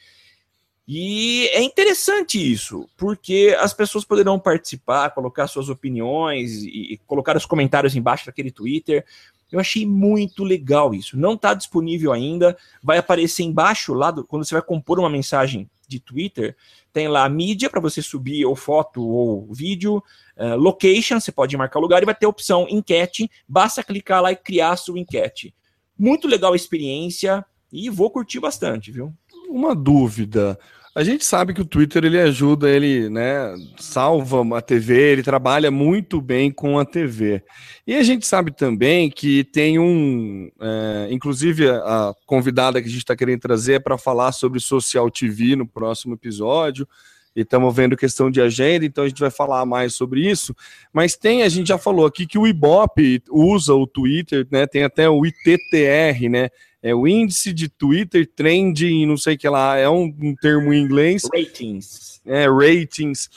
[0.87, 7.45] E é interessante isso, porque as pessoas poderão participar, colocar suas opiniões e colocar os
[7.45, 9.05] comentários embaixo daquele Twitter.
[9.51, 11.17] Eu achei muito legal isso.
[11.17, 15.69] Não está disponível ainda, vai aparecer embaixo lá do, quando você vai compor uma mensagem
[15.89, 16.55] de Twitter,
[16.91, 20.03] tem lá a mídia para você subir ou foto ou vídeo,
[20.37, 24.21] uh, location, você pode marcar o lugar e vai ter a opção enquete, basta clicar
[24.21, 25.53] lá e criar a sua enquete.
[25.97, 29.13] Muito legal a experiência e vou curtir bastante, viu?
[29.49, 30.59] Uma dúvida.
[30.97, 35.69] A gente sabe que o Twitter ele ajuda, ele né, salva a TV, ele trabalha
[35.69, 37.43] muito bem com a TV.
[37.85, 43.01] E a gente sabe também que tem um, é, inclusive a, convidada que a gente
[43.01, 46.87] está querendo trazer para falar sobre social TV no próximo episódio.
[47.35, 50.55] E estamos vendo questão de agenda, então a gente vai falar mais sobre isso.
[50.91, 54.65] Mas tem, a gente já falou aqui que o Ibope usa o Twitter, né?
[54.65, 56.49] Tem até o ITTR, né?
[56.81, 60.73] É o índice de Twitter trending, não sei o que lá, é um, um termo
[60.73, 61.23] em inglês.
[61.33, 62.21] Ratings.
[62.25, 63.29] É, ratings,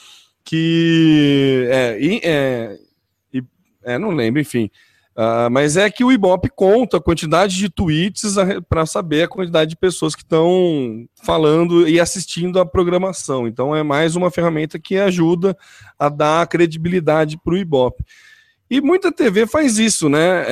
[0.44, 2.78] que é, é,
[3.82, 4.70] é não lembro, enfim.
[5.20, 8.36] Uh, mas é que o Ibope conta a quantidade de tweets
[8.68, 13.46] para saber a quantidade de pessoas que estão falando e assistindo a programação.
[13.46, 15.56] Então é mais uma ferramenta que ajuda
[15.98, 18.02] a dar credibilidade para o Ibope.
[18.70, 20.44] E muita TV faz isso, né?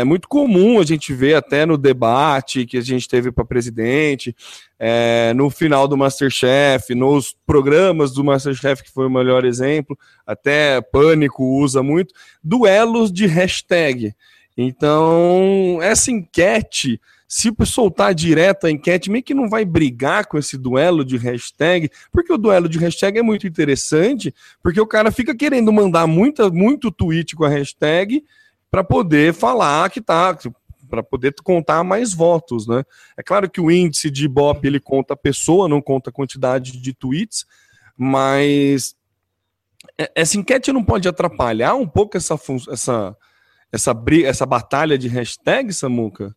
[0.00, 4.34] É muito comum a gente ver até no debate que a gente teve para presidente,
[4.78, 9.94] é, no final do Masterchef, nos programas do Masterchef, que foi o melhor exemplo,
[10.26, 14.14] até Pânico usa muito, duelos de hashtag.
[14.56, 20.56] Então, essa enquete se soltar direto a enquete, meio que não vai brigar com esse
[20.56, 25.34] duelo de hashtag, porque o duelo de hashtag é muito interessante, porque o cara fica
[25.34, 28.24] querendo mandar muita, muito tweet com a hashtag
[28.70, 30.38] para poder falar que tá,
[30.88, 32.84] para poder contar mais votos, né?
[33.16, 36.80] É claro que o índice de Ibope ele conta a pessoa, não conta a quantidade
[36.80, 37.44] de tweets,
[37.96, 38.94] mas
[40.14, 42.38] essa enquete não pode atrapalhar um pouco essa
[42.70, 43.16] essa
[43.72, 46.34] essa briga, essa batalha de hashtag, Samuca?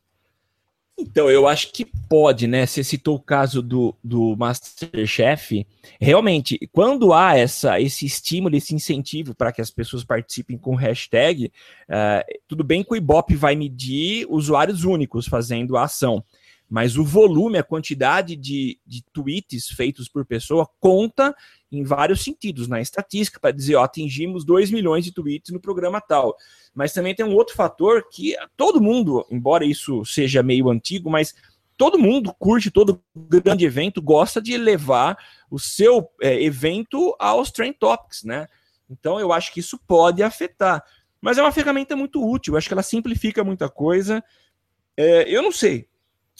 [1.01, 2.65] Então, eu acho que pode, né?
[2.65, 5.65] Você citou o caso do, do Masterchef.
[5.99, 11.45] Realmente, quando há essa, esse estímulo, esse incentivo para que as pessoas participem com hashtag,
[11.45, 16.21] uh, tudo bem que o Ibope vai medir usuários únicos fazendo a ação
[16.69, 21.35] mas o volume, a quantidade de, de tweets feitos por pessoa conta
[21.71, 25.99] em vários sentidos, na estatística, para dizer, ó, atingimos 2 milhões de tweets no programa
[25.99, 26.35] tal.
[26.73, 31.33] Mas também tem um outro fator que todo mundo, embora isso seja meio antigo, mas
[31.75, 35.17] todo mundo curte todo grande evento, gosta de levar
[35.49, 38.47] o seu é, evento aos trend topics, né?
[38.89, 40.83] Então eu acho que isso pode afetar.
[41.21, 44.23] Mas é uma ferramenta muito útil, acho que ela simplifica muita coisa.
[44.97, 45.87] É, eu não sei,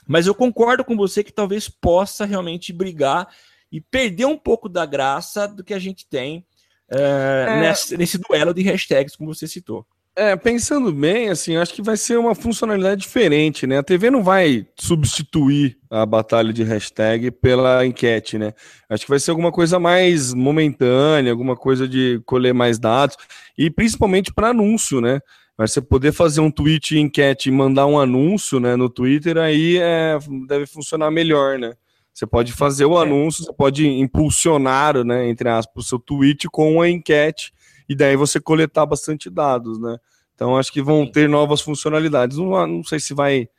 [0.09, 3.29] mas eu concordo com você que talvez possa realmente brigar
[3.71, 6.43] e perder um pouco da graça do que a gente tem
[6.91, 7.59] é, é...
[7.61, 9.85] Nesse, nesse duelo de hashtags, como você citou.
[10.15, 13.77] É, pensando bem, assim, acho que vai ser uma funcionalidade diferente, né?
[13.77, 18.53] A TV não vai substituir a batalha de hashtag pela enquete, né?
[18.89, 23.15] Acho que vai ser alguma coisa mais momentânea, alguma coisa de colher mais dados,
[23.55, 25.21] e principalmente para anúncio, né?
[25.59, 29.77] Mas você poder fazer um tweet enquete e mandar um anúncio né, no Twitter, aí
[29.77, 30.17] é,
[30.47, 31.73] deve funcionar melhor, né?
[32.13, 33.03] Você pode fazer o é.
[33.03, 37.51] anúncio, você pode impulsionar, né, entre aspas, o seu tweet com a enquete,
[37.89, 39.97] e daí você coletar bastante dados, né?
[40.33, 42.37] Então acho que vão ter novas funcionalidades.
[42.37, 43.49] Não, não sei se vai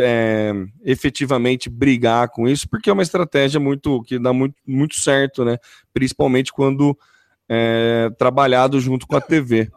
[0.00, 5.44] é, efetivamente brigar com isso, porque é uma estratégia muito que dá muito, muito certo,
[5.44, 5.58] né?
[5.92, 6.98] Principalmente quando
[7.46, 9.70] é, trabalhado junto com a TV.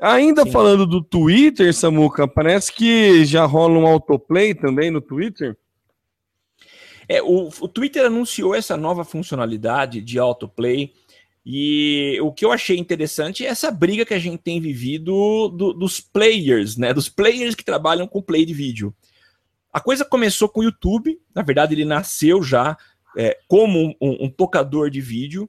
[0.00, 0.50] Ainda Sim.
[0.50, 5.56] falando do Twitter, Samuca, parece que já rola um autoplay também no Twitter.
[7.06, 10.92] É, o, o Twitter anunciou essa nova funcionalidade de autoplay.
[11.44, 15.72] E o que eu achei interessante é essa briga que a gente tem vivido do,
[15.72, 16.94] dos players, né?
[16.94, 18.94] Dos players que trabalham com play de vídeo.
[19.72, 22.76] A coisa começou com o YouTube, na verdade, ele nasceu já
[23.16, 25.48] é, como um, um, um, tocador de vídeo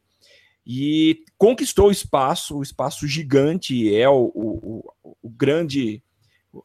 [0.65, 6.01] e conquistou o espaço, o espaço gigante, é o, o, o, grande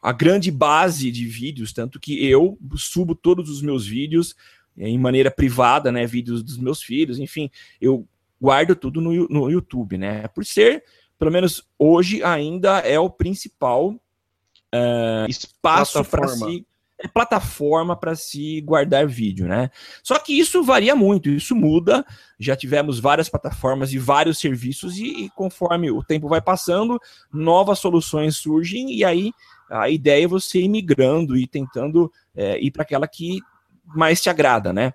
[0.02, 4.34] a grande base de vídeos, tanto que eu subo todos os meus vídeos
[4.76, 7.48] é, em maneira privada, né, vídeos dos meus filhos, enfim,
[7.80, 8.06] eu
[8.40, 10.82] guardo tudo no, no YouTube, né, por ser,
[11.16, 16.66] pelo menos hoje ainda é o principal uh, espaço para se
[17.12, 19.70] plataforma para se guardar vídeo, né?
[20.02, 22.04] Só que isso varia muito, isso muda.
[22.38, 26.98] Já tivemos várias plataformas e vários serviços, e, e conforme o tempo vai passando,
[27.32, 29.32] novas soluções surgem, e aí
[29.68, 33.40] a ideia é você ir migrando e tentando é, ir para aquela que
[33.84, 34.94] mais te agrada, né?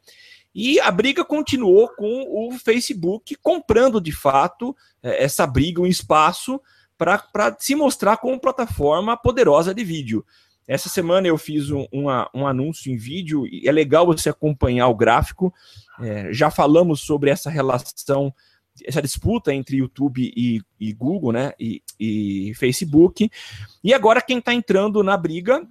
[0.53, 6.59] E a briga continuou com o Facebook comprando de fato é, essa briga, um espaço
[6.97, 10.25] para se mostrar como plataforma poderosa de vídeo.
[10.71, 14.87] Essa semana eu fiz um, uma, um anúncio em vídeo e é legal você acompanhar
[14.87, 15.53] o gráfico.
[15.99, 18.33] É, já falamos sobre essa relação,
[18.85, 21.51] essa disputa entre YouTube e, e Google, né?
[21.59, 23.29] E, e, Facebook.
[23.83, 25.61] E agora quem está entrando na briga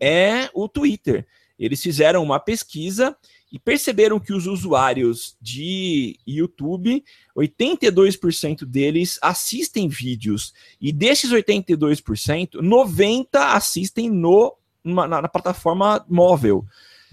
[0.00, 1.26] é o Twitter.
[1.58, 3.14] Eles fizeram uma pesquisa
[3.52, 7.04] e perceberam que os usuários de YouTube,
[7.36, 10.52] 82% deles assistem vídeos.
[10.80, 16.64] E desses 82%, 90% assistem no, na, na plataforma móvel.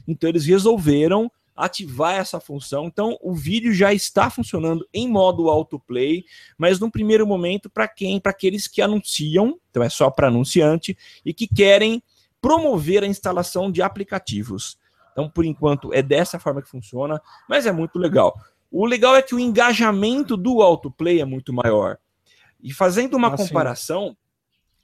[0.08, 2.86] Então eles resolveram ativar essa função.
[2.86, 6.26] Então, o vídeo já está funcionando em modo autoplay,
[6.58, 8.20] mas num primeiro momento para quem?
[8.20, 12.02] Para aqueles que anunciam, então é só para anunciante e que querem
[12.42, 14.78] promover a instalação de aplicativos.
[15.12, 18.34] Então, por enquanto, é dessa forma que funciona, mas é muito legal.
[18.72, 21.98] O legal é que o engajamento do autoplay é muito maior.
[22.64, 24.16] E fazendo uma ah, comparação, sim.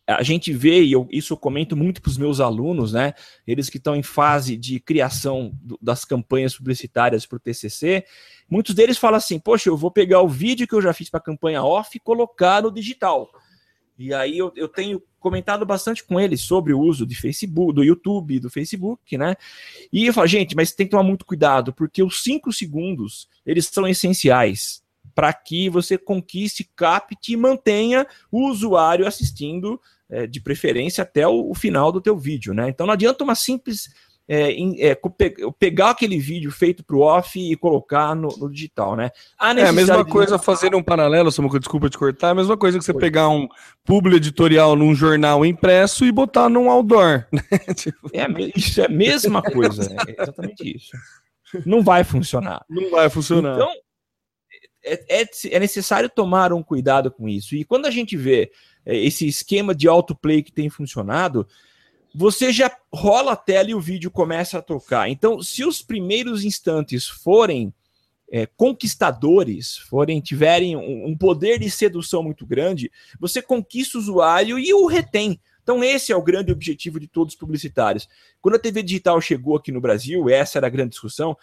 [0.08, 3.14] a gente vê, e eu, isso eu comento muito para os meus alunos, né?
[3.46, 8.04] Eles que estão em fase de criação do, das campanhas publicitárias para o TCC,
[8.50, 11.20] muitos deles falam assim: Poxa, eu vou pegar o vídeo que eu já fiz para
[11.20, 13.32] a campanha off e colocar no digital.
[13.98, 17.84] E aí eu, eu tenho comentado bastante com eles sobre o uso de Facebook, do
[17.84, 19.36] YouTube, do Facebook, né?
[19.92, 23.66] E eu falo, gente, mas tem que tomar muito cuidado, porque os cinco segundos, eles
[23.66, 24.84] são essenciais
[25.16, 31.50] para que você conquiste, capte e mantenha o usuário assistindo, é, de preferência, até o,
[31.50, 32.70] o, final do teu vídeo, né?
[32.70, 33.90] Então não adianta uma simples
[34.28, 34.98] é, em, é,
[35.58, 39.12] pegar aquele vídeo feito para o off e colocar no, no digital, né?
[39.40, 40.44] A é a mesma coisa, de...
[40.44, 43.48] fazer um paralelo, Samuca, desculpa te cortar, é a mesma coisa que você pegar um
[43.86, 47.26] publi editorial num jornal impresso e botar num outdoor.
[47.38, 47.74] Né?
[47.74, 48.10] tipo...
[48.14, 50.92] é, isso é a mesma coisa, é exatamente isso.
[51.66, 52.66] Não vai funcionar.
[52.70, 53.56] Não vai funcionar.
[53.56, 53.72] Então,
[54.84, 57.56] é, é, é necessário tomar um cuidado com isso.
[57.56, 58.52] E quando a gente vê
[58.86, 61.48] é, esse esquema de autoplay que tem funcionado,
[62.20, 65.08] você já rola a tela e o vídeo começa a tocar.
[65.08, 67.72] Então, se os primeiros instantes forem
[68.32, 74.58] é, conquistadores, forem tiverem um, um, poder de sedução muito grande, você conquista o usuário
[74.58, 75.40] e o retém.
[75.62, 78.10] Então, esse é o grande objetivo de todos os publicitários.
[78.42, 81.38] Quando a TV digital chegou aqui no Brasil, essa era a grande discussão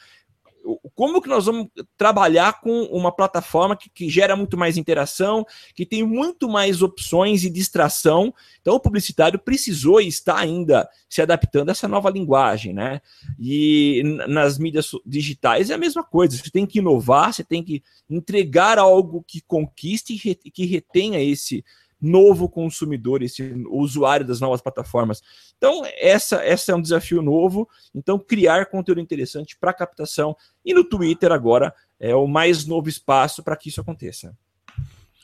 [0.95, 5.85] como que nós vamos trabalhar com uma plataforma que, que, gera muito mais interação, que
[5.85, 8.33] tem muito mais opções e distração.
[8.61, 13.01] Então, o publicitário precisou e está ainda se adaptando a essa nova linguagem, né?
[13.39, 16.37] E nas mídias digitais é a mesma coisa.
[16.37, 21.65] Você tem que inovar, você tem que entregar algo que conquiste e que retenha esse
[22.05, 25.23] novo consumidor, esse usuário das novas plataformas.
[25.57, 27.69] Então, essa, essa é um desafio novo.
[27.95, 30.37] Então, criar conteúdo interessante para captação.
[30.65, 34.37] E no Twitter, agora, é o mais novo espaço para que isso aconteça.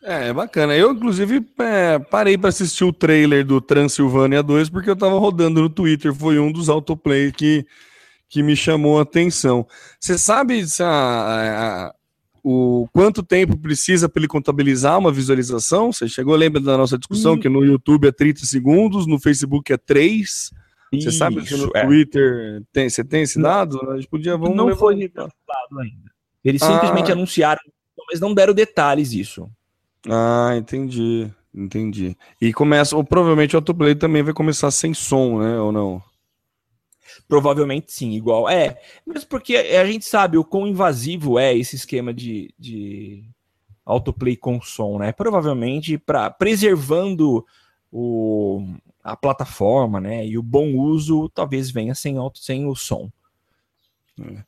[0.03, 0.75] É, é bacana.
[0.75, 5.61] Eu, inclusive, é, parei para assistir o trailer do Transilvânia 2 porque eu estava rodando
[5.61, 6.15] no Twitter.
[6.15, 7.67] Foi um dos autoplay que,
[8.29, 9.67] que me chamou a atenção.
[9.99, 11.95] Você sabe se a, a
[12.43, 15.93] o quanto tempo precisa para ele contabilizar uma visualização?
[15.93, 19.77] Você chegou, lembra da nossa discussão que no YouTube é 30 segundos, no Facebook é
[19.77, 20.51] 3.
[20.93, 21.85] Você sabe que no é.
[21.85, 23.81] Twitter tem, você tem esse dado?
[23.91, 25.31] A gente podia vamos não foi revelado
[25.81, 26.11] ainda.
[26.45, 26.73] Eles ah.
[26.73, 27.61] simplesmente anunciaram,
[28.09, 29.49] mas não deram detalhes isso.
[30.09, 32.17] Ah, entendi, entendi.
[32.41, 35.61] E começa, ou provavelmente o autoplay também vai começar sem som, né?
[35.61, 36.03] Ou não?
[37.31, 38.49] Provavelmente sim, igual.
[38.49, 43.23] É, mas porque a gente sabe o quão invasivo é esse esquema de, de
[43.85, 45.13] autoplay com som, né?
[45.13, 47.47] Provavelmente para preservando
[47.91, 50.27] o, a plataforma, né?
[50.27, 53.09] E o bom uso talvez venha sem, auto, sem o som.
[54.21, 54.45] É.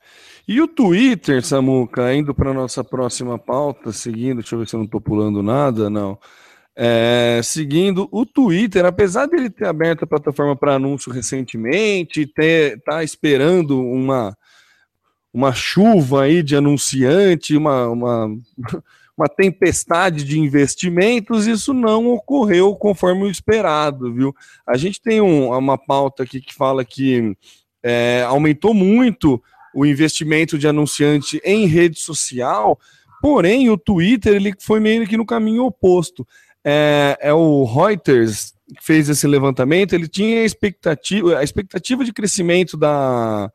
[0.48, 4.78] E o Twitter, Samuca, indo para nossa próxima pauta, seguindo, deixa eu ver se eu
[4.78, 6.18] não estou pulando nada, não.
[6.74, 13.04] É, seguindo o Twitter, apesar dele ter aberto a plataforma para anúncio recentemente, ter, tá
[13.04, 14.34] esperando uma,
[15.32, 18.26] uma chuva aí de anunciante, uma, uma,
[19.16, 24.34] uma tempestade de investimentos, isso não ocorreu conforme o esperado, viu?
[24.66, 27.36] A gente tem um, uma pauta aqui que fala que
[27.82, 29.42] é, aumentou muito
[29.74, 32.78] o investimento de anunciante em rede social,
[33.20, 36.26] porém o Twitter ele foi meio que no caminho oposto
[36.64, 42.76] é, é o Reuters que fez esse levantamento, ele tinha expectativa, a expectativa de crescimento
[42.76, 43.50] da,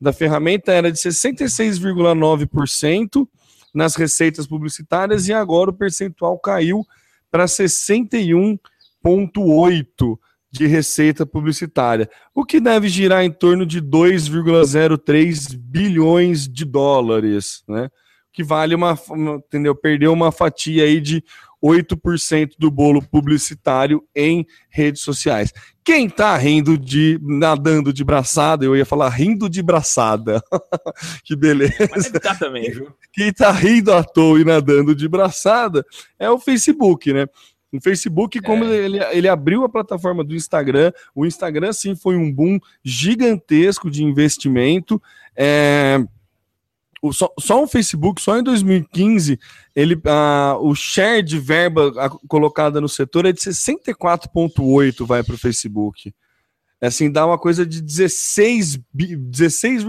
[0.00, 3.26] da ferramenta era de 66,9%
[3.74, 6.84] nas receitas publicitárias e agora o percentual caiu
[7.30, 10.18] para 61,8%
[10.50, 17.90] de receita publicitária, o que deve girar em torno de 2,03 bilhões de dólares, né?
[18.32, 18.98] Que vale uma,
[19.36, 19.74] entendeu?
[19.74, 21.22] Perdeu uma fatia aí de
[21.62, 25.52] 8% do bolo publicitário em redes sociais.
[25.84, 30.42] Quem tá rindo de nadando de braçada, eu ia falar rindo de braçada.
[31.24, 31.88] que beleza.
[31.90, 32.92] Mas tá também, viu?
[33.12, 35.84] Quem tá rindo à toa e nadando de braçada
[36.18, 37.26] é o Facebook, né?
[37.72, 38.76] O Facebook, como é.
[38.76, 44.02] ele, ele abriu a plataforma do Instagram, o Instagram sim foi um boom gigantesco de
[44.02, 45.00] investimento.
[45.36, 45.98] É,
[47.00, 49.38] o, só, só o Facebook, só em 2015,
[49.74, 49.98] ele,
[50.60, 51.92] o share de verba
[52.26, 56.12] colocada no setor é de 64,8 vai para o Facebook.
[56.80, 59.84] É assim, dá uma coisa de 16,29 16,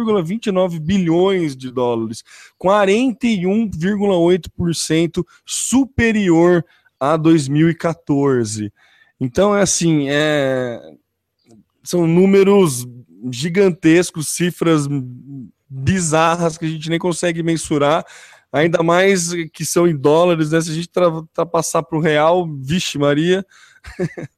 [0.82, 2.24] bilhões de dólares,
[2.62, 6.66] 41,8% superior
[7.00, 8.74] a 2014.
[9.20, 10.82] Então, é assim, é...
[11.84, 12.88] são números
[13.32, 14.88] gigantescos, cifras
[15.70, 18.04] bizarras que a gente nem consegue mensurar,
[18.52, 20.62] ainda mais que são em dólares, né?
[20.62, 20.90] Se a gente
[21.52, 23.46] passar para o real, vixe Maria.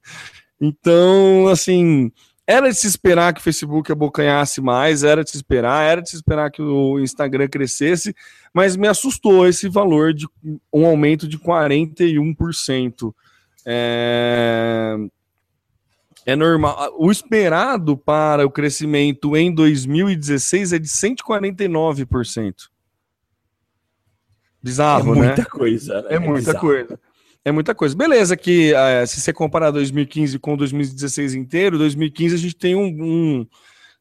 [0.60, 2.12] então, assim,
[2.46, 6.10] era de se esperar que o Facebook abocanhasse mais, era de se esperar, era de
[6.10, 8.14] se esperar que o Instagram crescesse,
[8.54, 10.28] mas me assustou esse valor de
[10.74, 13.14] um aumento de 41%.
[13.66, 14.98] É,
[16.26, 16.94] é normal.
[16.98, 22.54] O esperado para o crescimento em 2016 é de 149%.
[24.64, 25.28] Bizarro, é né?
[25.28, 26.08] Muita coisa, né?
[26.10, 26.60] É, é muita bizarro.
[26.60, 27.00] coisa.
[27.44, 27.96] É muita coisa.
[27.96, 32.86] Beleza, que uh, se você comparar 2015 com 2016 inteiro, 2015 a gente tem um,
[32.86, 33.48] um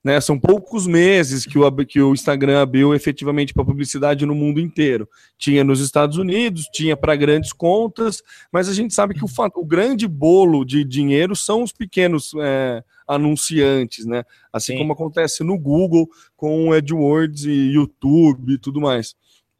[0.02, 4.58] né, são poucos meses que o, que o Instagram abriu efetivamente para publicidade no mundo
[4.58, 5.08] inteiro.
[5.38, 9.64] Tinha nos Estados Unidos, tinha para grandes contas, mas a gente sabe que o, o
[9.64, 14.24] grande bolo de dinheiro são os pequenos é, anunciantes, né?
[14.52, 14.78] Assim Sim.
[14.78, 19.14] como acontece no Google com o AdWords e YouTube e tudo mais.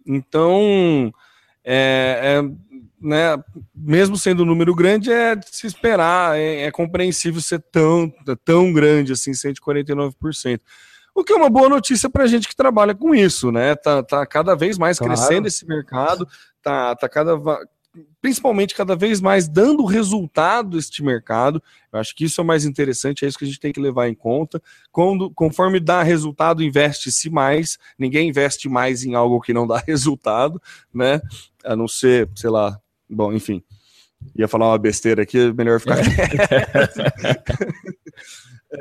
[0.07, 1.12] Então,
[1.62, 2.70] é, é
[3.01, 3.42] né,
[3.74, 8.12] mesmo sendo um número grande, é de se esperar, é, é compreensível ser tão,
[8.44, 10.61] tão grande assim, 149%.
[11.14, 13.74] O que é uma boa notícia para a gente que trabalha com isso, né?
[13.74, 15.14] Tá, tá cada vez mais claro.
[15.14, 16.26] crescendo esse mercado,
[16.62, 17.36] tá, tá cada
[18.20, 21.62] principalmente cada vez mais dando resultado este mercado.
[21.92, 24.09] Eu acho que isso é mais interessante, é isso que a gente tem que levar
[24.09, 24.62] em conta.
[24.92, 27.78] Quando, conforme dá resultado, investe-se mais.
[27.98, 30.61] Ninguém investe mais em algo que não dá resultado,
[30.92, 31.20] né?
[31.64, 32.80] A não ser, sei lá,
[33.11, 33.62] Bom, enfim.
[34.36, 35.98] Ia falar uma besteira aqui, é melhor ficar.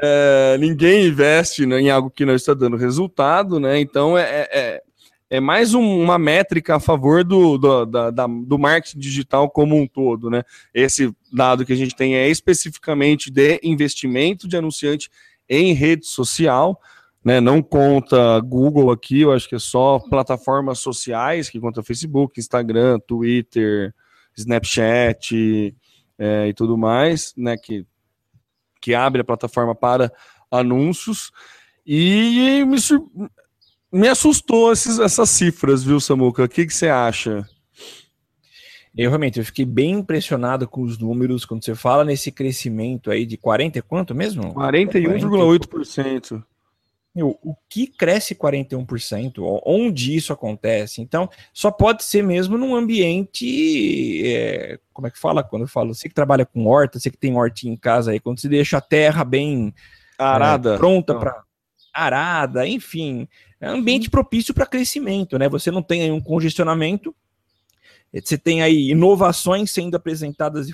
[0.02, 3.80] é, ninguém investe em algo que não está dando resultado, né?
[3.80, 4.82] Então é, é,
[5.30, 9.76] é mais um, uma métrica a favor do, do, da, da, do marketing digital como
[9.76, 10.44] um todo, né?
[10.74, 15.10] Esse dado que a gente tem é especificamente de investimento de anunciante
[15.48, 16.80] em rede social.
[17.22, 22.40] Né, não conta Google aqui, eu acho que é só plataformas sociais que conta Facebook,
[22.40, 23.94] Instagram, Twitter,
[24.40, 25.76] Snapchat
[26.18, 27.56] é, e tudo mais, né?
[27.58, 27.86] Que,
[28.82, 30.12] que abre a plataforma para
[30.52, 31.32] anúncios.
[31.86, 32.78] E me,
[33.92, 36.44] me assustou esses, essas cifras, viu, Samuca?
[36.44, 37.48] O que, que você acha?
[38.96, 43.26] Eu realmente eu fiquei bem impressionado com os números quando você fala nesse crescimento aí
[43.26, 44.54] de 40 quanto mesmo?
[44.54, 46.44] 41,8%
[47.22, 49.62] o que cresce 41%?
[49.66, 51.02] Onde isso acontece?
[51.02, 54.22] Então, só pode ser mesmo num ambiente.
[54.26, 55.94] É, como é que fala quando eu falo?
[55.94, 58.78] Você que trabalha com horta, você que tem hortinha em casa aí, quando você deixa
[58.78, 59.74] a terra bem
[60.18, 61.44] arada, é, pronta para
[61.94, 63.28] arada, enfim,
[63.60, 65.50] é um ambiente propício para crescimento, né?
[65.50, 67.14] Você não tem aí um congestionamento
[68.14, 70.68] você tem aí inovações sendo apresentadas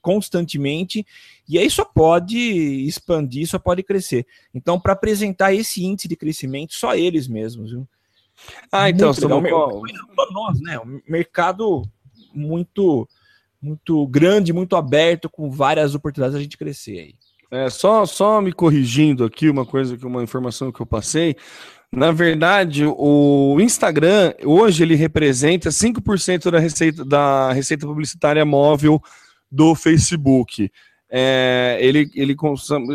[0.00, 1.06] constantemente,
[1.48, 4.26] e aí só pode expandir, só pode crescer.
[4.54, 7.88] Então, para apresentar esse índice de crescimento, só eles mesmos, viu?
[8.70, 9.42] Ah, então, somos
[10.32, 10.78] nós, né?
[10.80, 11.82] Um mercado
[12.34, 13.08] muito
[13.60, 17.14] muito grande, muito aberto, com várias oportunidades a gente crescer aí.
[17.48, 21.36] É, só, só me corrigindo aqui uma coisa que uma informação que eu passei.
[21.94, 29.02] Na verdade, o Instagram hoje ele representa 5% da receita, da receita publicitária móvel
[29.50, 30.72] do Facebook.
[31.10, 32.34] É, ele, ele,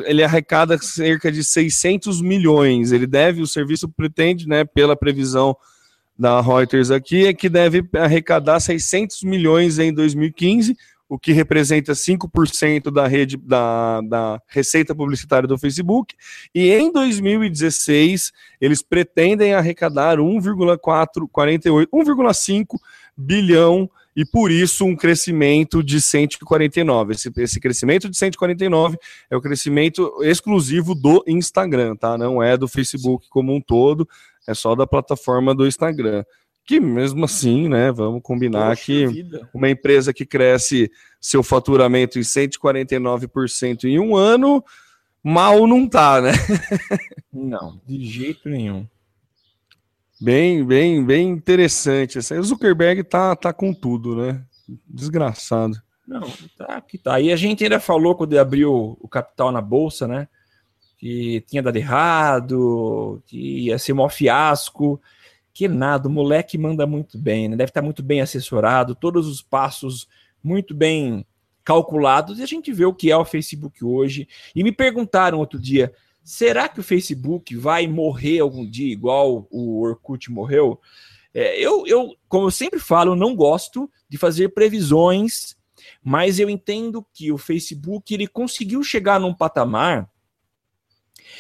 [0.06, 2.92] ele arrecada cerca de 600 milhões.
[2.92, 5.56] Ele deve, o serviço pretende, né, pela previsão
[6.18, 10.76] da Reuters aqui, é que deve arrecadar 600 milhões em 2015,
[11.10, 16.16] o que representa 5% da rede da, da receita publicitária do Facebook,
[16.54, 22.66] e em 2016 eles pretendem arrecadar 1,448, 1,5
[23.16, 27.14] bilhão e por isso um crescimento de 149.
[27.14, 28.98] Esse, esse crescimento de 149
[29.30, 32.18] é o crescimento exclusivo do Instagram, tá?
[32.18, 34.10] Não é do Facebook como um todo,
[34.48, 36.26] é só da plataforma do Instagram
[36.68, 39.50] que mesmo assim, né, vamos combinar Poxa que vida.
[39.54, 44.62] uma empresa que cresce seu faturamento em 149% em um ano,
[45.24, 46.34] mal não tá, né?
[47.32, 48.86] não, de jeito nenhum.
[50.20, 52.18] Bem, bem, bem interessante.
[52.18, 54.44] O Zuckerberg tá, tá com tudo, né?
[54.86, 55.82] Desgraçado.
[56.06, 57.22] Não, tá que tá.
[57.22, 60.28] E a gente ainda falou quando abriu o capital na bolsa, né?
[60.98, 65.00] Que tinha dado errado, que ia ser um fiasco.
[65.58, 67.56] Que nada, o moleque manda muito bem, né?
[67.56, 70.08] Deve estar muito bem assessorado, todos os passos
[70.44, 71.26] muito bem
[71.64, 74.28] calculados, e a gente vê o que é o Facebook hoje.
[74.56, 75.92] E me perguntaram outro dia:
[76.24, 80.80] será que o Facebook vai morrer algum dia, igual o Orkut morreu?
[81.34, 85.58] É, eu, eu, como eu sempre falo, não gosto de fazer previsões,
[86.04, 90.08] mas eu entendo que o Facebook ele conseguiu chegar num patamar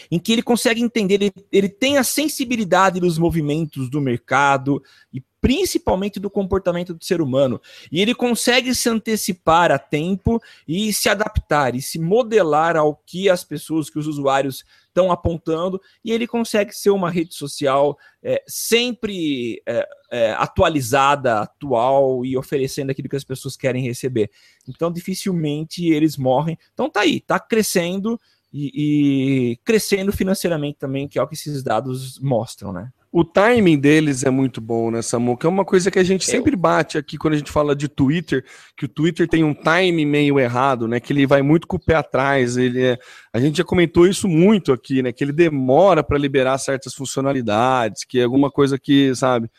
[0.09, 4.81] em que ele consegue entender, ele, ele tem a sensibilidade dos movimentos do mercado
[5.13, 7.61] e principalmente do comportamento do ser humano.
[7.91, 13.29] E ele consegue se antecipar a tempo e se adaptar e se modelar ao que
[13.29, 18.43] as pessoas, que os usuários estão apontando, e ele consegue ser uma rede social é,
[18.47, 24.31] sempre é, é, atualizada, atual e oferecendo aquilo que as pessoas querem receber.
[24.67, 26.57] Então, dificilmente eles morrem.
[26.73, 28.19] Então, tá aí, tá crescendo
[28.51, 32.89] e, e crescendo financeiramente também, que é o que esses dados mostram, né?
[33.11, 35.47] O timing deles é muito bom, né, Samuca?
[35.47, 38.43] É uma coisa que a gente sempre bate aqui quando a gente fala de Twitter,
[38.75, 40.99] que o Twitter tem um timing meio errado, né?
[40.99, 42.57] Que ele vai muito com o pé atrás.
[42.57, 42.97] Ele é...
[43.31, 45.13] A gente já comentou isso muito aqui, né?
[45.13, 49.49] Que ele demora para liberar certas funcionalidades, que é alguma coisa que, sabe?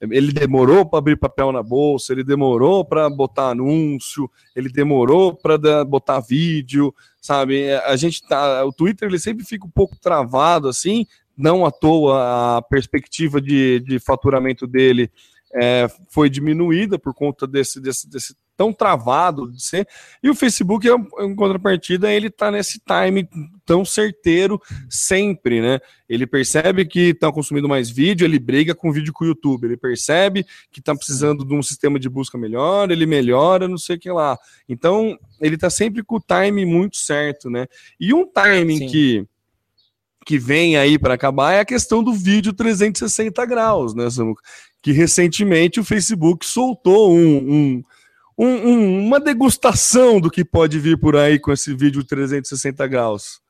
[0.00, 5.84] Ele demorou para abrir papel na bolsa, ele demorou para botar anúncio, ele demorou para
[5.84, 7.72] botar vídeo, sabe?
[7.72, 11.04] A gente tá, o Twitter ele sempre fica um pouco travado assim,
[11.36, 15.10] não à toa a perspectiva de, de faturamento dele
[15.54, 19.86] é, foi diminuída por conta desse, desse, desse tão travado de ser.
[20.20, 23.28] E o Facebook, em contrapartida, ele está nesse time
[23.64, 25.78] tão certeiro sempre, né?
[26.08, 29.64] Ele percebe que estão consumindo mais vídeo, ele briga com o vídeo com o YouTube,
[29.64, 33.94] ele percebe que está precisando de um sistema de busca melhor, ele melhora, não sei
[33.94, 34.36] o que lá.
[34.68, 37.68] Então, ele está sempre com o time muito certo, né?
[38.00, 38.86] E um timing Sim.
[38.88, 39.26] que
[40.26, 44.42] que vem aí para acabar é a questão do vídeo 360 graus, né, Samuca?
[44.82, 47.82] Que recentemente o Facebook soltou um, um,
[48.46, 53.40] um, uma degustação do que pode vir por aí com esse vídeo 360 graus.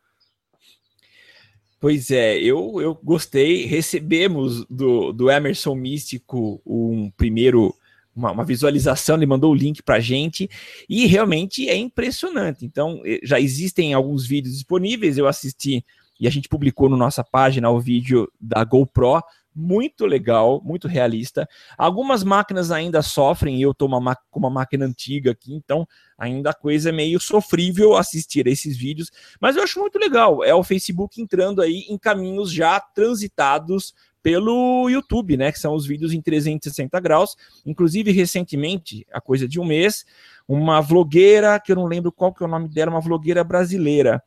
[1.80, 3.66] Pois é, eu, eu gostei.
[3.66, 7.74] Recebemos do, do Emerson Místico um primeiro
[8.16, 10.50] uma, uma, visualização, ele mandou o link para gente
[10.88, 12.64] e realmente é impressionante.
[12.64, 15.84] Então, já existem alguns vídeos disponíveis, eu assisti
[16.18, 19.22] e a gente publicou na no nossa página o vídeo da GoPro,
[19.58, 21.48] muito legal, muito realista.
[21.76, 23.88] Algumas máquinas ainda sofrem, eu estou
[24.30, 25.86] com uma máquina antiga aqui, então
[26.16, 30.44] ainda a coisa é meio sofrível assistir esses vídeos, mas eu acho muito legal.
[30.44, 33.92] É o Facebook entrando aí em caminhos já transitados
[34.22, 35.50] pelo YouTube, né?
[35.50, 37.36] Que são os vídeos em 360 graus.
[37.66, 40.04] Inclusive, recentemente, a coisa de um mês,
[40.46, 44.22] uma vlogueira, que eu não lembro qual que é o nome dela, uma vlogueira brasileira,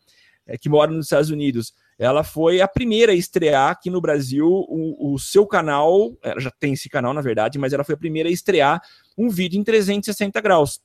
[0.45, 4.47] é, que mora nos Estados Unidos ela foi a primeira a estrear aqui no Brasil
[4.47, 7.97] o, o, seu canal, ela já tem esse canal, na verdade, mas ela foi a
[7.97, 8.81] primeira a estrear
[9.15, 10.81] um vídeo em 360 graus.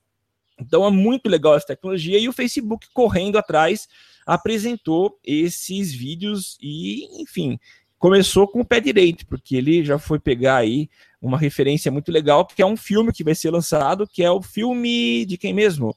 [0.61, 3.89] Então é muito legal essa tecnologia e o Facebook correndo atrás
[4.27, 7.59] apresentou esses vídeos e, enfim,
[7.99, 10.87] começou com o pé direito, porque ele já foi pegar aí
[11.19, 14.43] uma referência muito legal, que é um filme que vai ser lançado, que é o
[14.43, 15.97] filme de quem mesmo?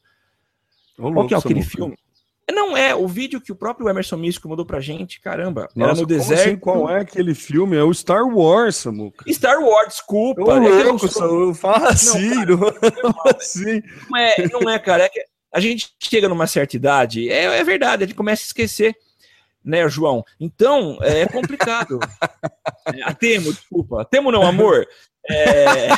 [0.97, 1.97] Ô, Qual que é aquele filme?
[2.51, 6.01] Não é, o vídeo que o próprio Emerson Místico mandou pra gente, caramba, Nossa, era
[6.01, 6.41] no deserto.
[6.41, 7.75] Assim, qual é aquele filme?
[7.75, 9.31] É o Star Wars, Samuca.
[9.31, 10.43] Star Wars, desculpa.
[10.43, 11.53] Ô, é louco, sou...
[11.53, 12.71] fala assim, não, não,
[13.03, 13.81] não, assim.
[14.09, 17.63] Não é, não é, cara, é que a gente chega numa certa idade, é, é
[17.63, 18.95] verdade, a gente começa a esquecer,
[19.63, 20.23] né, João?
[20.39, 21.99] Então, é complicado.
[22.85, 24.05] é, temo, desculpa.
[24.05, 24.87] Temo não, amor.
[25.27, 25.89] É...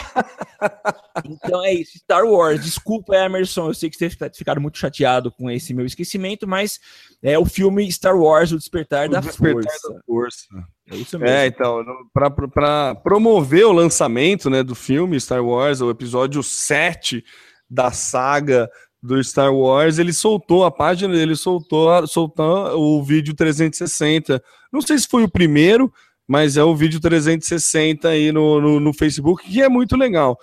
[1.25, 2.63] então é isso, Star Wars.
[2.63, 6.79] Desculpa, Emerson, eu sei que vocês ficaram muito chateado com esse meu esquecimento, mas
[7.21, 9.93] é o filme Star Wars, O Despertar, o da, Despertar Força.
[9.93, 10.47] da Força.
[10.89, 11.35] É isso mesmo.
[11.35, 17.23] É, então, para promover o lançamento né, do filme Star Wars, o episódio 7
[17.69, 18.69] da saga
[19.01, 24.43] do Star Wars, ele soltou a página dele, soltou, soltou o vídeo 360.
[24.71, 25.91] Não sei se foi o primeiro,
[26.31, 30.39] mas é o vídeo 360 aí no, no, no Facebook, que é muito legal.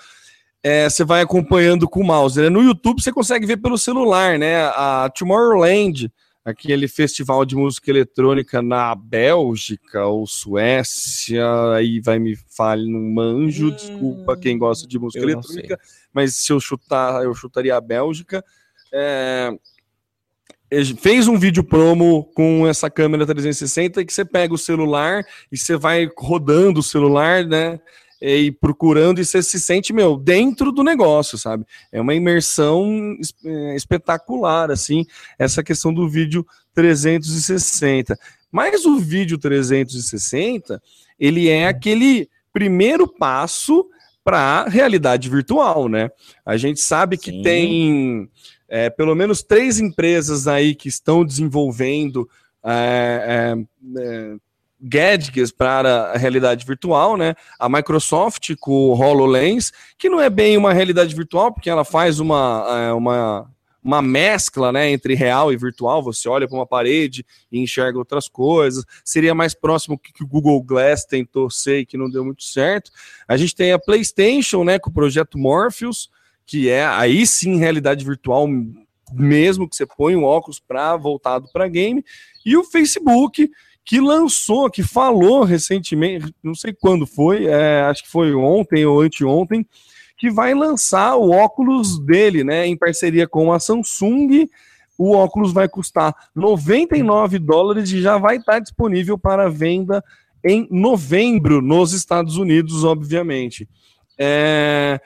[0.63, 2.39] É, você vai acompanhando com o mouse.
[2.39, 2.51] Né?
[2.51, 4.67] No YouTube você consegue ver pelo celular, né?
[4.67, 6.13] A Tomorrowland,
[6.45, 13.69] aquele festival de música eletrônica na Bélgica ou Suécia, aí vai me falar no manjo,
[13.69, 15.81] hum, desculpa quem gosta de música eletrônica,
[16.13, 18.45] mas se eu chutar, eu chutaria a Bélgica.
[18.93, 19.57] É,
[20.99, 25.77] fez um vídeo promo com essa câmera 360 que você pega o celular e você
[25.77, 27.81] vai rodando o celular, né?
[28.21, 31.65] E procurando e você se sente, meu, dentro do negócio, sabe?
[31.93, 35.07] É uma imersão é, espetacular, assim,
[35.39, 36.45] essa questão do vídeo
[36.75, 38.19] 360.
[38.51, 40.83] Mas o vídeo 360,
[41.19, 43.87] ele é aquele primeiro passo
[44.25, 46.11] para a realidade virtual, né?
[46.45, 47.43] A gente sabe que Sim.
[47.43, 48.31] tem
[48.69, 52.29] é, pelo menos três empresas aí que estão desenvolvendo
[52.65, 54.37] é, é, é
[54.81, 57.35] gadgets para a realidade virtual, né?
[57.59, 62.21] A Microsoft com o HoloLens, que não é bem uma realidade virtual, porque ela faz
[62.21, 63.51] uma, é, uma,
[63.83, 66.03] uma mescla né, entre real e virtual.
[66.03, 68.85] Você olha para uma parede e enxerga outras coisas.
[69.05, 72.45] Seria mais próximo que, que o Google Glass tentou ser e que não deu muito
[72.45, 72.91] certo.
[73.27, 76.09] A gente tem a PlayStation, né, com o projeto Morpheus,
[76.49, 78.49] que é aí sim realidade virtual
[79.13, 82.05] mesmo que você põe um óculos para voltado para game,
[82.45, 83.51] e o Facebook
[83.85, 89.01] que lançou, que falou recentemente, não sei quando foi, é, acho que foi ontem ou
[89.01, 89.67] anteontem,
[90.17, 94.49] que vai lançar o óculos dele, né, em parceria com a Samsung.
[94.99, 100.05] O óculos vai custar 99 dólares e já vai estar disponível para venda
[100.45, 103.69] em novembro nos Estados Unidos, obviamente.
[104.19, 105.01] É,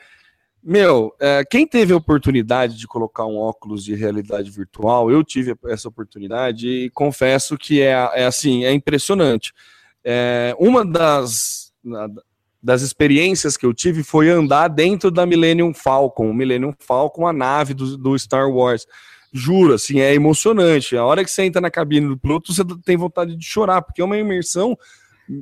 [0.65, 5.55] meu, é, quem teve a oportunidade de colocar um óculos de realidade virtual, eu tive
[5.65, 9.53] essa oportunidade e confesso que é, é assim, é impressionante.
[10.03, 11.73] É, uma das,
[12.61, 17.73] das experiências que eu tive foi andar dentro da Millennium Falcon, Millennium Falcon, a nave
[17.73, 18.87] do, do Star Wars.
[19.33, 20.95] Juro, assim, é emocionante.
[20.95, 24.01] A hora que você entra na cabine do piloto, você tem vontade de chorar, porque
[24.01, 24.77] é uma imersão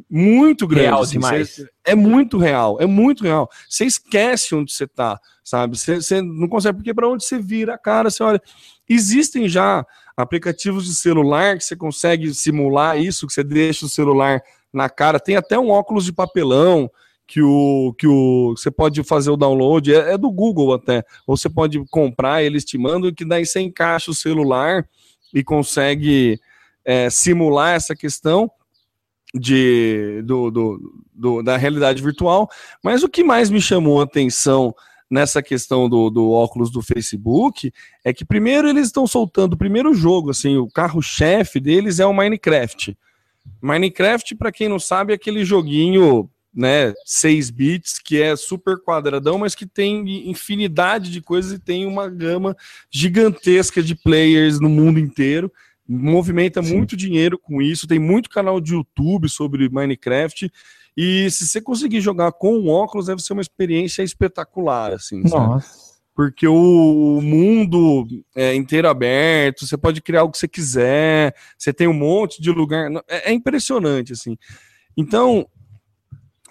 [0.09, 0.85] muito grande.
[0.85, 1.65] Real assim, demais.
[1.83, 3.49] É muito real, é muito real.
[3.67, 5.77] Você esquece onde você está, sabe?
[5.77, 8.41] Você, você, não consegue, porque para onde você vira a cara, você olha.
[8.87, 14.41] Existem já aplicativos de celular que você consegue simular isso, que você deixa o celular
[14.71, 15.19] na cara.
[15.19, 16.89] Tem até um óculos de papelão
[17.25, 21.03] que o que o você pode fazer o download, é, é do Google até.
[21.25, 24.85] Ou você pode comprar, eles te mandam, que daí você encaixa o celular
[25.33, 26.39] e consegue
[26.83, 28.51] é, simular essa questão
[29.33, 32.49] de, do, do, do, da realidade virtual,
[32.83, 34.75] mas o que mais me chamou a atenção
[35.09, 37.71] nessa questão do, do óculos do Facebook
[38.03, 42.13] é que primeiro eles estão soltando o primeiro jogo, assim, o carro-chefe deles é o
[42.13, 42.97] Minecraft.
[43.61, 49.37] Minecraft, para quem não sabe, é aquele joguinho, né, 6 bits, que é super quadradão,
[49.37, 52.55] mas que tem infinidade de coisas e tem uma gama
[52.89, 55.51] gigantesca de players no mundo inteiro
[55.87, 56.77] movimenta Sim.
[56.77, 60.51] muito dinheiro com isso, tem muito canal de YouTube sobre Minecraft.
[60.95, 65.21] E se você conseguir jogar com um óculos, deve ser uma experiência espetacular, assim.
[65.21, 65.67] Nossa.
[65.67, 65.91] Sabe?
[66.13, 68.05] Porque o mundo
[68.35, 72.51] é inteiro aberto, você pode criar o que você quiser, você tem um monte de
[72.51, 72.91] lugar.
[73.07, 74.37] É, é impressionante, assim.
[74.95, 75.47] Então,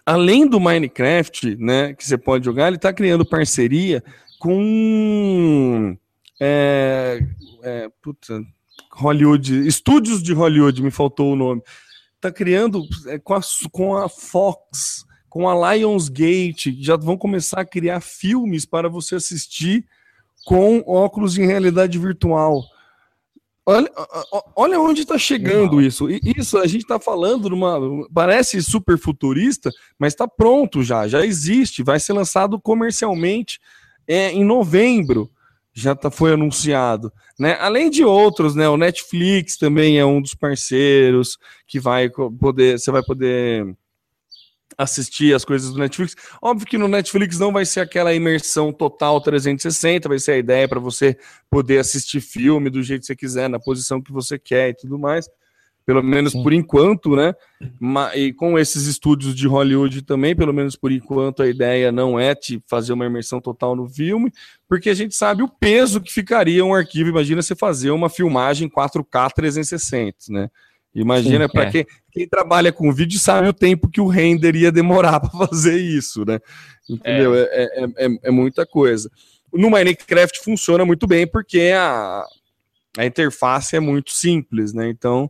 [0.05, 4.03] além do Minecraft, né, que você pode jogar, ele está criando parceria
[4.39, 5.97] com.
[6.41, 7.21] É,
[7.63, 8.43] é, puta,
[8.93, 11.63] Hollywood, estúdios de Hollywood, me faltou o nome,
[12.21, 17.65] tá criando é, com, a, com a Fox, com a Lionsgate, já vão começar a
[17.65, 19.87] criar filmes para você assistir
[20.45, 22.63] com óculos em realidade virtual.
[23.65, 23.91] Olha,
[24.57, 26.09] olha onde está chegando isso.
[26.11, 27.79] Isso a gente está falando numa.
[28.13, 33.61] Parece super futurista, mas está pronto já, já existe, vai ser lançado comercialmente
[34.09, 35.31] é, em novembro
[35.73, 37.57] já tá, foi anunciado, né?
[37.61, 38.69] Além de outros, né?
[38.69, 43.77] O Netflix também é um dos parceiros que vai poder, você vai poder
[44.77, 46.17] assistir as coisas do Netflix.
[46.41, 50.69] Óbvio que no Netflix não vai ser aquela imersão total 360, vai ser a ideia
[50.69, 51.17] para você
[51.51, 54.99] poder assistir filme do jeito que você quiser, na posição que você quer e tudo
[54.99, 55.29] mais
[55.91, 56.43] pelo menos Sim.
[56.45, 57.35] por enquanto, né?
[58.15, 62.33] E com esses estúdios de Hollywood também, pelo menos por enquanto, a ideia não é
[62.33, 64.33] te fazer uma imersão total no filme,
[64.69, 67.11] porque a gente sabe o peso que ficaria um arquivo.
[67.11, 70.49] Imagina você fazer uma filmagem 4K 360, né?
[70.95, 71.71] Imagina, para é.
[71.73, 75.77] quem, quem, trabalha com vídeo sabe o tempo que o render ia demorar para fazer
[75.77, 76.39] isso, né?
[76.89, 77.35] Entendeu?
[77.35, 77.41] É.
[77.41, 79.11] É, é, é, é muita coisa.
[79.53, 82.25] No Minecraft funciona muito bem porque a,
[82.97, 84.89] a interface é muito simples, né?
[84.89, 85.29] Então,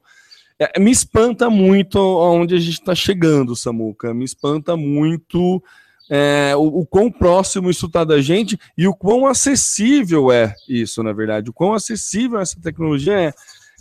[0.60, 4.12] é, me espanta muito aonde a gente está chegando, Samuca.
[4.12, 5.62] Me espanta muito
[6.10, 11.02] é, o, o, quão próximo isso está da gente e o quão acessível é isso,
[11.02, 11.48] na verdade.
[11.48, 13.32] O quão acessível essa tecnologia é.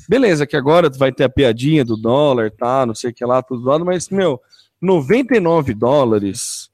[0.08, 3.44] Beleza, que agora vai ter a piadinha do dólar, tá, não sei o que lá,
[3.44, 4.42] tudo lado, mas, meu,
[4.82, 6.70] 99 dólares.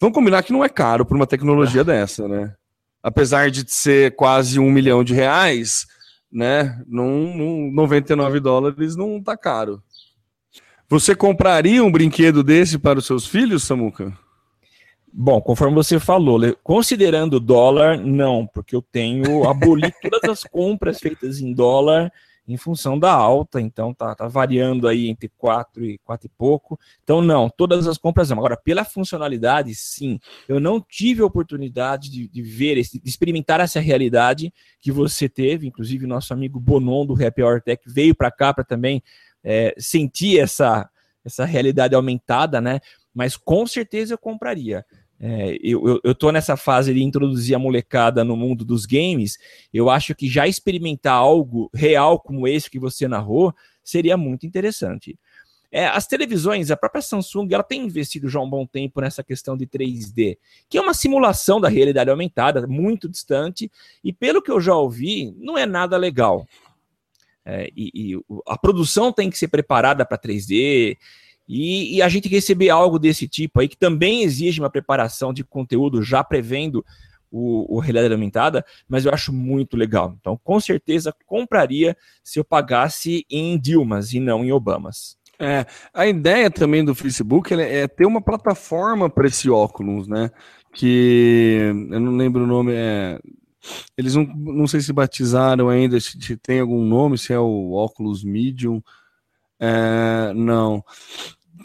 [0.00, 2.54] Vamos combinar que não é caro para uma tecnologia dessa, né?
[3.02, 5.86] Apesar de ser quase um milhão de reais,
[6.32, 6.82] né?
[6.86, 9.82] Num, num 99 dólares não tá caro.
[10.88, 14.16] Você compraria um brinquedo desse para os seus filhos, Samuca?
[15.12, 20.98] Bom, conforme você falou, considerando o dólar, não, porque eu tenho abolido todas as compras
[20.98, 22.10] feitas em dólar
[22.52, 26.78] em função da alta, então tá, tá variando aí entre 4 e 4 e pouco.
[27.02, 28.36] Então, não, todas as compras não.
[28.36, 30.20] Agora, pela funcionalidade, sim.
[30.46, 35.28] Eu não tive a oportunidade de, de ver, esse, de experimentar essa realidade que você
[35.28, 39.02] teve, inclusive nosso amigo Bonon do Happy Hour Tech veio para cá para também
[39.42, 40.88] é, sentir essa,
[41.24, 42.80] essa realidade aumentada, né?
[43.14, 44.84] Mas com certeza eu compraria.
[45.24, 49.38] É, eu, eu, eu tô nessa fase de introduzir a molecada no mundo dos games.
[49.72, 53.54] Eu acho que já experimentar algo real como esse que você narrou
[53.84, 55.16] seria muito interessante.
[55.70, 59.56] É, as televisões, a própria Samsung, ela tem investido já um bom tempo nessa questão
[59.56, 60.36] de 3D,
[60.68, 63.70] que é uma simulação da realidade aumentada, muito distante,
[64.04, 66.46] e pelo que eu já ouvi, não é nada legal.
[67.44, 70.98] É, e, e, a produção tem que ser preparada para 3D,
[71.48, 75.44] e, e, a gente receber algo desse tipo aí, que também exige uma preparação de
[75.44, 76.84] conteúdo já prevendo
[77.30, 80.14] o, o realidade aumentada, mas eu acho muito legal.
[80.20, 85.16] Então, com certeza, compraria se eu pagasse em Dilmas e não em Obamas.
[85.38, 90.30] É, a ideia também do Facebook é ter uma plataforma para esse óculos, né?
[90.72, 93.18] Que eu não lembro o nome, é,
[93.96, 98.22] eles não, não sei se batizaram ainda, se tem algum nome, se é o óculos
[98.22, 98.82] Medium.
[99.64, 100.84] É, não.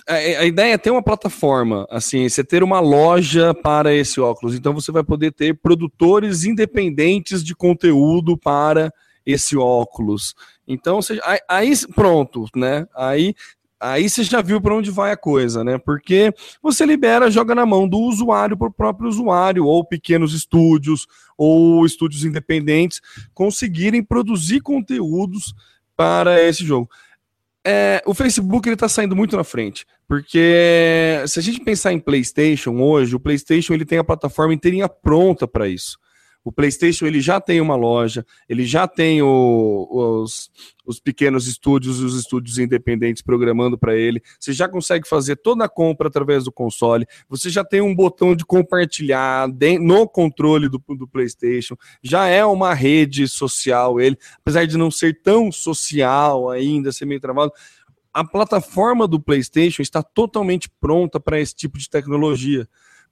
[0.08, 4.54] A, a, ideia é ter uma plataforma, assim, você ter uma loja para esse óculos.
[4.54, 8.94] Então você vai poder ter produtores independentes de conteúdo para
[9.26, 10.36] esse óculos.
[10.68, 11.20] Então, você,
[11.50, 12.88] aí pronto, né?
[12.96, 13.34] Aí
[13.80, 15.78] aí você já viu para onde vai a coisa, né?
[15.78, 21.08] Porque você libera, joga na mão do usuário para o próprio usuário, ou pequenos estúdios,
[21.38, 23.02] ou estúdios independentes
[23.34, 25.54] conseguirem produzir conteúdos
[25.96, 26.90] para esse jogo.
[27.70, 32.00] É, o Facebook ele está saindo muito na frente, porque se a gente pensar em
[32.00, 35.98] PlayStation hoje, o PlayStation ele tem a plataforma inteirinha pronta para isso.
[36.48, 39.86] O PlayStation ele já tem uma loja, ele já tem o,
[40.24, 40.50] os,
[40.86, 44.24] os pequenos estúdios e os estúdios independentes programando para ele.
[44.40, 47.06] Você já consegue fazer toda a compra através do console.
[47.28, 49.50] Você já tem um botão de compartilhar
[49.82, 51.76] no controle do, do PlayStation.
[52.02, 57.20] Já é uma rede social ele, apesar de não ser tão social ainda, ser meio
[57.20, 57.52] travado
[58.14, 62.68] a plataforma do PlayStation está totalmente pronta para esse tipo de tecnologia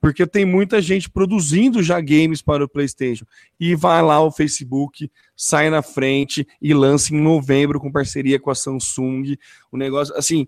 [0.06, 3.26] porque tem muita gente produzindo já games para o PlayStation.
[3.60, 8.52] E vai lá o Facebook, sai na frente e lança em novembro com parceria com
[8.52, 9.36] a Samsung.
[9.72, 10.48] O negócio, assim,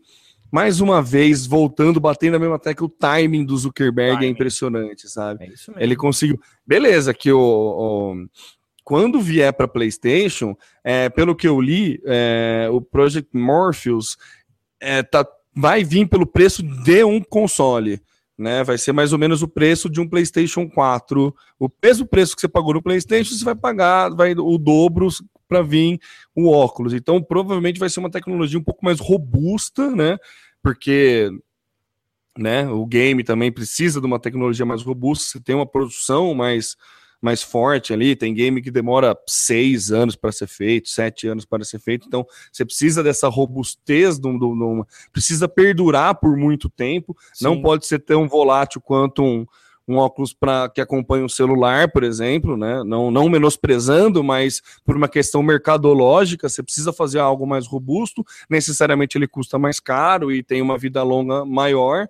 [0.51, 4.27] mais uma vez, voltando, batendo na mesma tecla, o timing do Zuckerberg é timing.
[4.27, 5.45] é impressionante, sabe?
[5.45, 6.39] É Ele conseguiu.
[6.63, 8.27] Beleza, que o, o
[8.83, 14.19] quando vier para PlayStation, é, pelo que eu li, é, o Project Morpheus
[14.79, 17.99] é, tá, vai vir pelo preço de um console
[18.37, 18.63] né?
[18.63, 21.35] Vai ser mais ou menos o preço de um PlayStation 4.
[21.59, 25.07] O mesmo preço que você pagou no PlayStation, você vai pagar vai o dobro
[25.47, 25.99] para vir
[26.35, 26.93] o óculos.
[26.93, 30.17] Então, provavelmente vai ser uma tecnologia um pouco mais robusta, né?
[30.61, 31.31] Porque
[32.37, 36.75] né, o game também precisa de uma tecnologia mais robusta, você tem uma produção mais
[37.21, 38.15] mais forte ali.
[38.15, 42.07] Tem game que demora seis anos para ser feito, sete anos para ser feito.
[42.07, 47.15] Então, você precisa dessa robustez, do, do, do precisa perdurar por muito tempo.
[47.33, 47.45] Sim.
[47.45, 49.45] Não pode ser tão volátil quanto um,
[49.87, 52.83] um óculos para que acompanha um celular, por exemplo, né?
[52.83, 58.23] Não, não menosprezando, mas por uma questão mercadológica, você precisa fazer algo mais robusto.
[58.49, 62.07] Necessariamente ele custa mais caro e tem uma vida longa maior.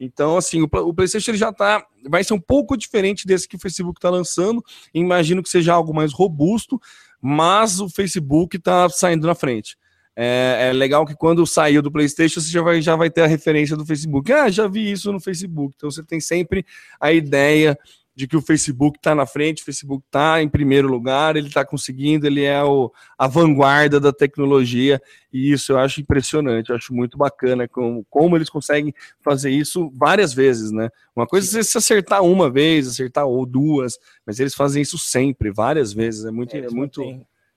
[0.00, 1.86] Então, assim, o, o PlayStation já tá.
[2.08, 4.64] Vai ser um pouco diferente desse que o Facebook está lançando.
[4.94, 6.80] Imagino que seja algo mais robusto,
[7.20, 9.76] mas o Facebook está saindo na frente.
[10.16, 13.26] É, é, legal que quando saiu do PlayStation, você já vai, já vai ter a
[13.26, 14.32] referência do Facebook.
[14.32, 15.74] Ah, já vi isso no Facebook.
[15.76, 16.64] Então você tem sempre
[16.98, 17.78] a ideia
[18.20, 21.64] de que o Facebook está na frente, o Facebook está em primeiro lugar, ele está
[21.64, 25.00] conseguindo, ele é o, a vanguarda da tecnologia,
[25.32, 28.92] e isso eu acho impressionante, eu acho muito bacana como, como eles conseguem
[29.22, 30.90] fazer isso várias vezes, né?
[31.16, 35.50] Uma coisa é se acertar uma vez, acertar ou duas, mas eles fazem isso sempre,
[35.50, 36.54] várias vezes, é muito.
[36.54, 37.02] É, é muito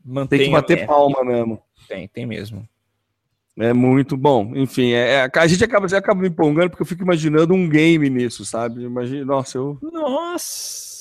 [0.01, 1.61] mantém, tem que bater palma mesmo.
[1.89, 2.66] Tem, tem mesmo.
[3.58, 4.51] É muito bom.
[4.56, 8.10] Enfim, é, é, a gente acaba, acaba me empolgando porque eu fico imaginando um game
[8.10, 8.84] nisso, sabe?
[8.84, 9.78] Imagina, nossa, eu.
[9.82, 10.93] Nossa!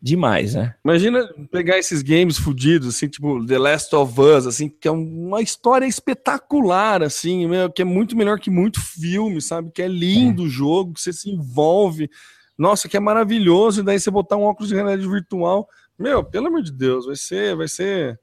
[0.00, 0.74] Demais, né?
[0.84, 5.40] Imagina pegar esses games fudidos, assim, tipo The Last of Us, assim, que é uma
[5.40, 9.72] história espetacular, assim, que é muito melhor que muito filme, sabe?
[9.72, 10.46] Que é lindo é.
[10.46, 12.08] o jogo, que você se envolve.
[12.56, 15.68] Nossa, que é maravilhoso, e daí você botar um óculos de realidade virtual.
[15.98, 18.18] Meu, pelo amor de Deus, vai ser, vai ser.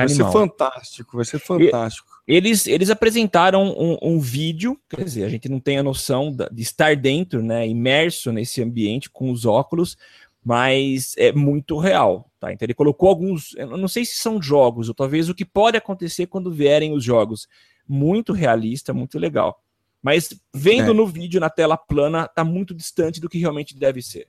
[0.00, 0.32] Vai Animal.
[0.32, 2.08] ser fantástico, vai ser fantástico.
[2.26, 6.34] E, eles, eles apresentaram um, um, vídeo, quer dizer, a gente não tem a noção
[6.50, 9.96] de estar dentro, né, imerso nesse ambiente com os óculos,
[10.44, 12.52] mas é muito real, tá?
[12.52, 15.76] Então ele colocou alguns, eu não sei se são jogos, ou talvez o que pode
[15.76, 17.46] acontecer quando vierem os jogos.
[17.86, 19.62] Muito realista, muito legal.
[20.02, 20.94] Mas vendo é.
[20.94, 24.28] no vídeo, na tela plana, tá muito distante do que realmente deve ser.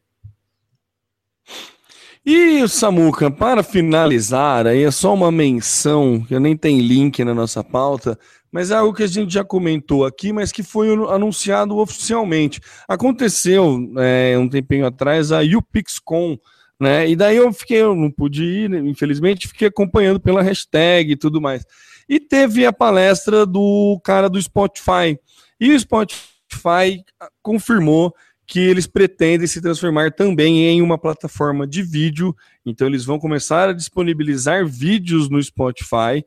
[2.24, 7.64] E Samuca, para finalizar, aí é só uma menção, que nem tem link na nossa
[7.64, 8.16] pauta,
[8.52, 12.62] mas é algo que a gente já comentou aqui, mas que foi anunciado oficialmente.
[12.88, 16.38] Aconteceu é, um tempinho atrás a UPixCon,
[16.80, 17.10] né?
[17.10, 21.18] E daí eu fiquei, eu não pude ir, né, infelizmente, fiquei acompanhando pela hashtag e
[21.18, 21.66] tudo mais.
[22.08, 25.18] E teve a palestra do cara do Spotify.
[25.60, 27.04] E o Spotify
[27.42, 28.14] confirmou
[28.52, 32.36] que eles pretendem se transformar também em uma plataforma de vídeo.
[32.66, 36.22] Então eles vão começar a disponibilizar vídeos no Spotify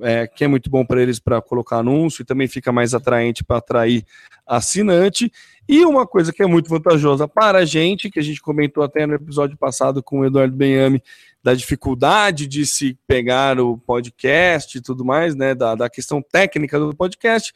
[0.00, 3.44] é, que é muito bom para eles para colocar anúncio e também fica mais atraente
[3.44, 4.04] para atrair
[4.46, 5.30] assinante.
[5.68, 9.06] E uma coisa que é muito vantajosa para a gente, que a gente comentou até
[9.06, 11.02] no episódio passado com o Eduardo Benhame,
[11.42, 15.54] da dificuldade de se pegar o podcast e tudo mais, né?
[15.54, 17.52] Da, da questão técnica do podcast.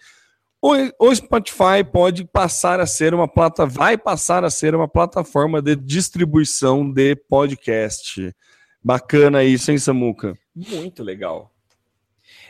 [0.98, 5.76] O, Spotify pode passar a ser uma plata, vai passar a ser uma plataforma de
[5.76, 8.34] distribuição de podcast.
[8.82, 10.34] Bacana isso, hein, Samuca?
[10.56, 11.52] Muito legal.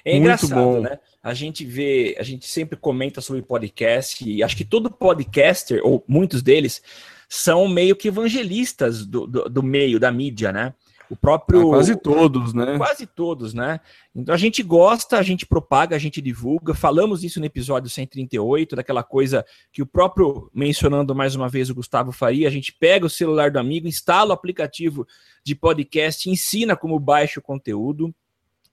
[0.04, 0.80] É Muito engraçado, bom.
[0.80, 1.00] né?
[1.20, 6.04] A gente vê, a gente sempre comenta sobre podcast, e acho que todo podcaster, ou
[6.06, 6.82] muitos deles,
[7.28, 10.72] são meio que evangelistas do, do, do meio, da mídia, né?
[11.14, 11.68] O próprio.
[11.68, 12.76] Ah, quase todos, né?
[12.76, 13.78] Quase todos, né?
[14.12, 16.74] Então a gente gosta, a gente propaga, a gente divulga.
[16.74, 21.74] Falamos isso no episódio 138, daquela coisa que o próprio, mencionando mais uma vez o
[21.74, 25.06] Gustavo Faria, a gente pega o celular do amigo, instala o aplicativo
[25.44, 28.12] de podcast, ensina como baixa o conteúdo.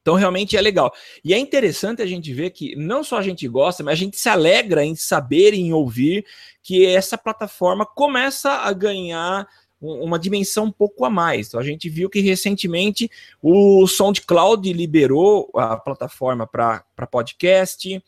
[0.02, 0.92] Então, realmente é legal.
[1.24, 4.18] E é interessante a gente ver que não só a gente gosta, mas a gente
[4.18, 6.26] se alegra em saber e em ouvir
[6.64, 9.48] que essa plataforma começa a ganhar
[9.82, 11.48] uma dimensão um pouco a mais.
[11.48, 13.10] Então, a gente viu que recentemente
[13.42, 18.02] o SoundCloud liberou a plataforma para podcast.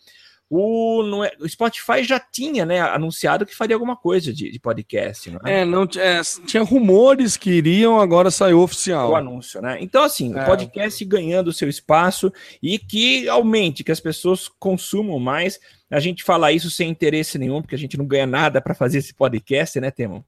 [0.50, 5.32] O, no, o Spotify já tinha né, anunciado que faria alguma coisa de, de podcast.
[5.32, 5.62] Não é?
[5.62, 9.10] É, não, é, tinha rumores que iriam, agora saiu oficial.
[9.10, 9.80] O anúncio, né?
[9.82, 10.44] Então, assim, é.
[10.44, 15.60] o podcast ganhando seu espaço e que aumente, que as pessoas consumam mais.
[15.90, 19.00] A gente fala isso sem interesse nenhum, porque a gente não ganha nada para fazer
[19.00, 20.22] esse podcast, né, Temon?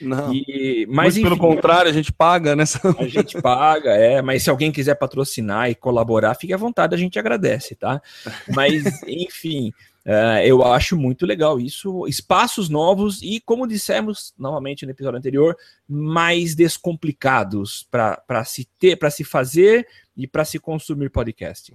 [0.00, 0.32] Não.
[0.32, 2.80] E, mas pelo contrário, a gente paga nessa.
[2.98, 4.22] A gente paga, é.
[4.22, 8.00] Mas se alguém quiser patrocinar e colaborar, fique à vontade, a gente agradece, tá?
[8.54, 9.72] Mas, enfim.
[10.06, 15.54] Uh, eu acho muito legal isso, espaços novos e, como dissemos novamente no episódio anterior,
[15.86, 19.86] mais descomplicados para se ter, para se fazer
[20.16, 21.74] e para se consumir podcast.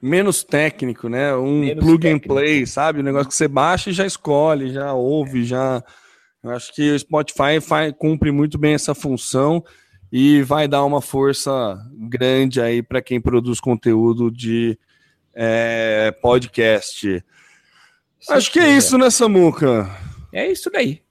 [0.00, 1.34] Menos técnico, né?
[1.34, 2.32] Um Menos plug técnico.
[2.32, 3.00] and play, sabe?
[3.00, 5.44] O negócio que você baixa e já escolhe, já ouve, é.
[5.44, 5.84] já
[6.42, 9.64] eu acho que o Spotify faz, cumpre muito bem essa função
[10.10, 14.78] e vai dar uma força grande aí para quem produz conteúdo de
[15.34, 17.22] é, podcast.
[18.28, 19.88] Acho que é isso, né, Samuca?
[20.32, 21.02] É isso daí.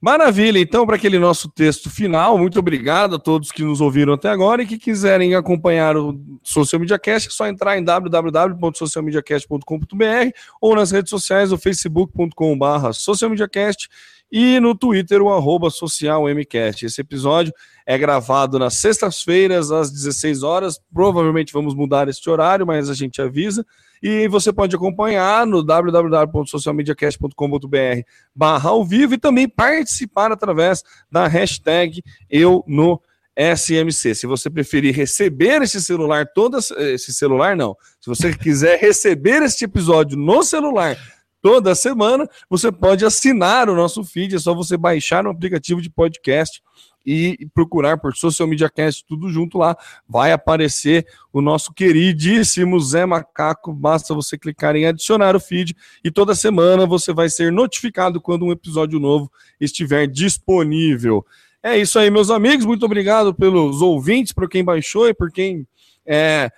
[0.00, 4.28] Maravilha, então, para aquele nosso texto final, muito obrigado a todos que nos ouviram até
[4.28, 10.30] agora e que quiserem acompanhar o Social Media Cast, é só entrar em www.socialmediacast.com.br
[10.60, 13.88] ou nas redes sociais, o facebook.com.br socialmediacast
[14.36, 16.84] e no Twitter o arroba socialmcast.
[16.84, 17.54] Esse episódio
[17.86, 20.80] é gravado nas sextas-feiras às 16 horas.
[20.92, 23.64] Provavelmente vamos mudar este horário, mas a gente avisa.
[24.02, 28.02] E você pode acompanhar no www.socialmediacast.com.br
[28.34, 33.00] barra ao vivo e também participar através da hashtag eu no
[33.36, 34.16] SMC.
[34.16, 37.76] Se você preferir receber esse celular, todo esse celular não.
[38.00, 40.98] Se você quiser receber este episódio no celular
[41.44, 45.90] toda semana, você pode assinar o nosso feed, é só você baixar no aplicativo de
[45.90, 46.62] podcast
[47.04, 49.76] e procurar por Social Media Cast, tudo junto lá,
[50.08, 56.10] vai aparecer o nosso queridíssimo Zé Macaco, basta você clicar em adicionar o feed e
[56.10, 59.30] toda semana você vai ser notificado quando um episódio novo
[59.60, 61.26] estiver disponível.
[61.62, 65.68] É isso aí, meus amigos, muito obrigado pelos ouvintes, por quem baixou e por quem
[66.06, 66.50] é,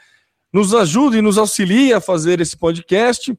[0.52, 3.36] nos ajuda e nos auxilia a fazer esse podcast.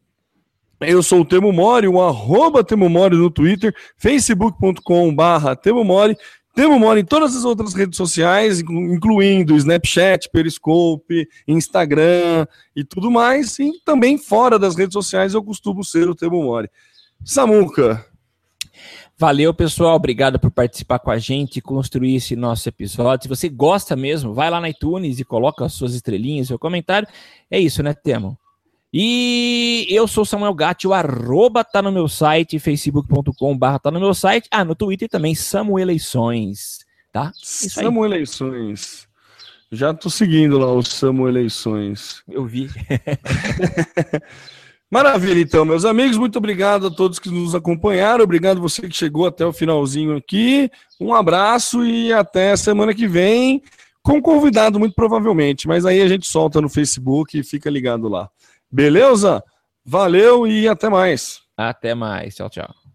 [0.79, 5.15] Eu sou o Temo Mori, o arroba Temo Mori no Twitter, facebook.com
[5.61, 6.15] Temo Mori.
[6.53, 13.57] Temo Mori em todas as outras redes sociais, incluindo Snapchat, Periscope, Instagram e tudo mais.
[13.59, 16.69] E também fora das redes sociais eu costumo ser o Temo Mori.
[17.23, 18.05] Samuca.
[19.19, 19.95] Valeu, pessoal.
[19.95, 23.23] Obrigado por participar com a gente construir esse nosso episódio.
[23.23, 27.07] Se você gosta mesmo, vai lá na iTunes e coloca as suas estrelinhas, seu comentário.
[27.49, 28.37] É isso, né, Temo?
[28.93, 33.99] E eu sou Samuel Gatti, o arroba tá no meu site, facebook.com barra tá no
[33.99, 34.47] meu site.
[34.49, 36.79] Ah, no Twitter também, Samuel Eleições,
[37.11, 37.31] tá?
[37.35, 39.07] Samuel Eleições.
[39.69, 42.23] Já tô seguindo lá o Samuel Eleições.
[42.29, 42.69] Eu vi.
[44.89, 49.27] Maravilha, então, meus amigos, muito obrigado a todos que nos acompanharam, obrigado você que chegou
[49.27, 53.61] até o finalzinho aqui, um abraço e até semana que vem,
[54.01, 58.29] com convidado muito provavelmente, mas aí a gente solta no Facebook e fica ligado lá.
[58.71, 59.43] Beleza?
[59.85, 61.41] Valeu e até mais.
[61.55, 62.35] Até mais.
[62.35, 62.86] Tchau, tchau.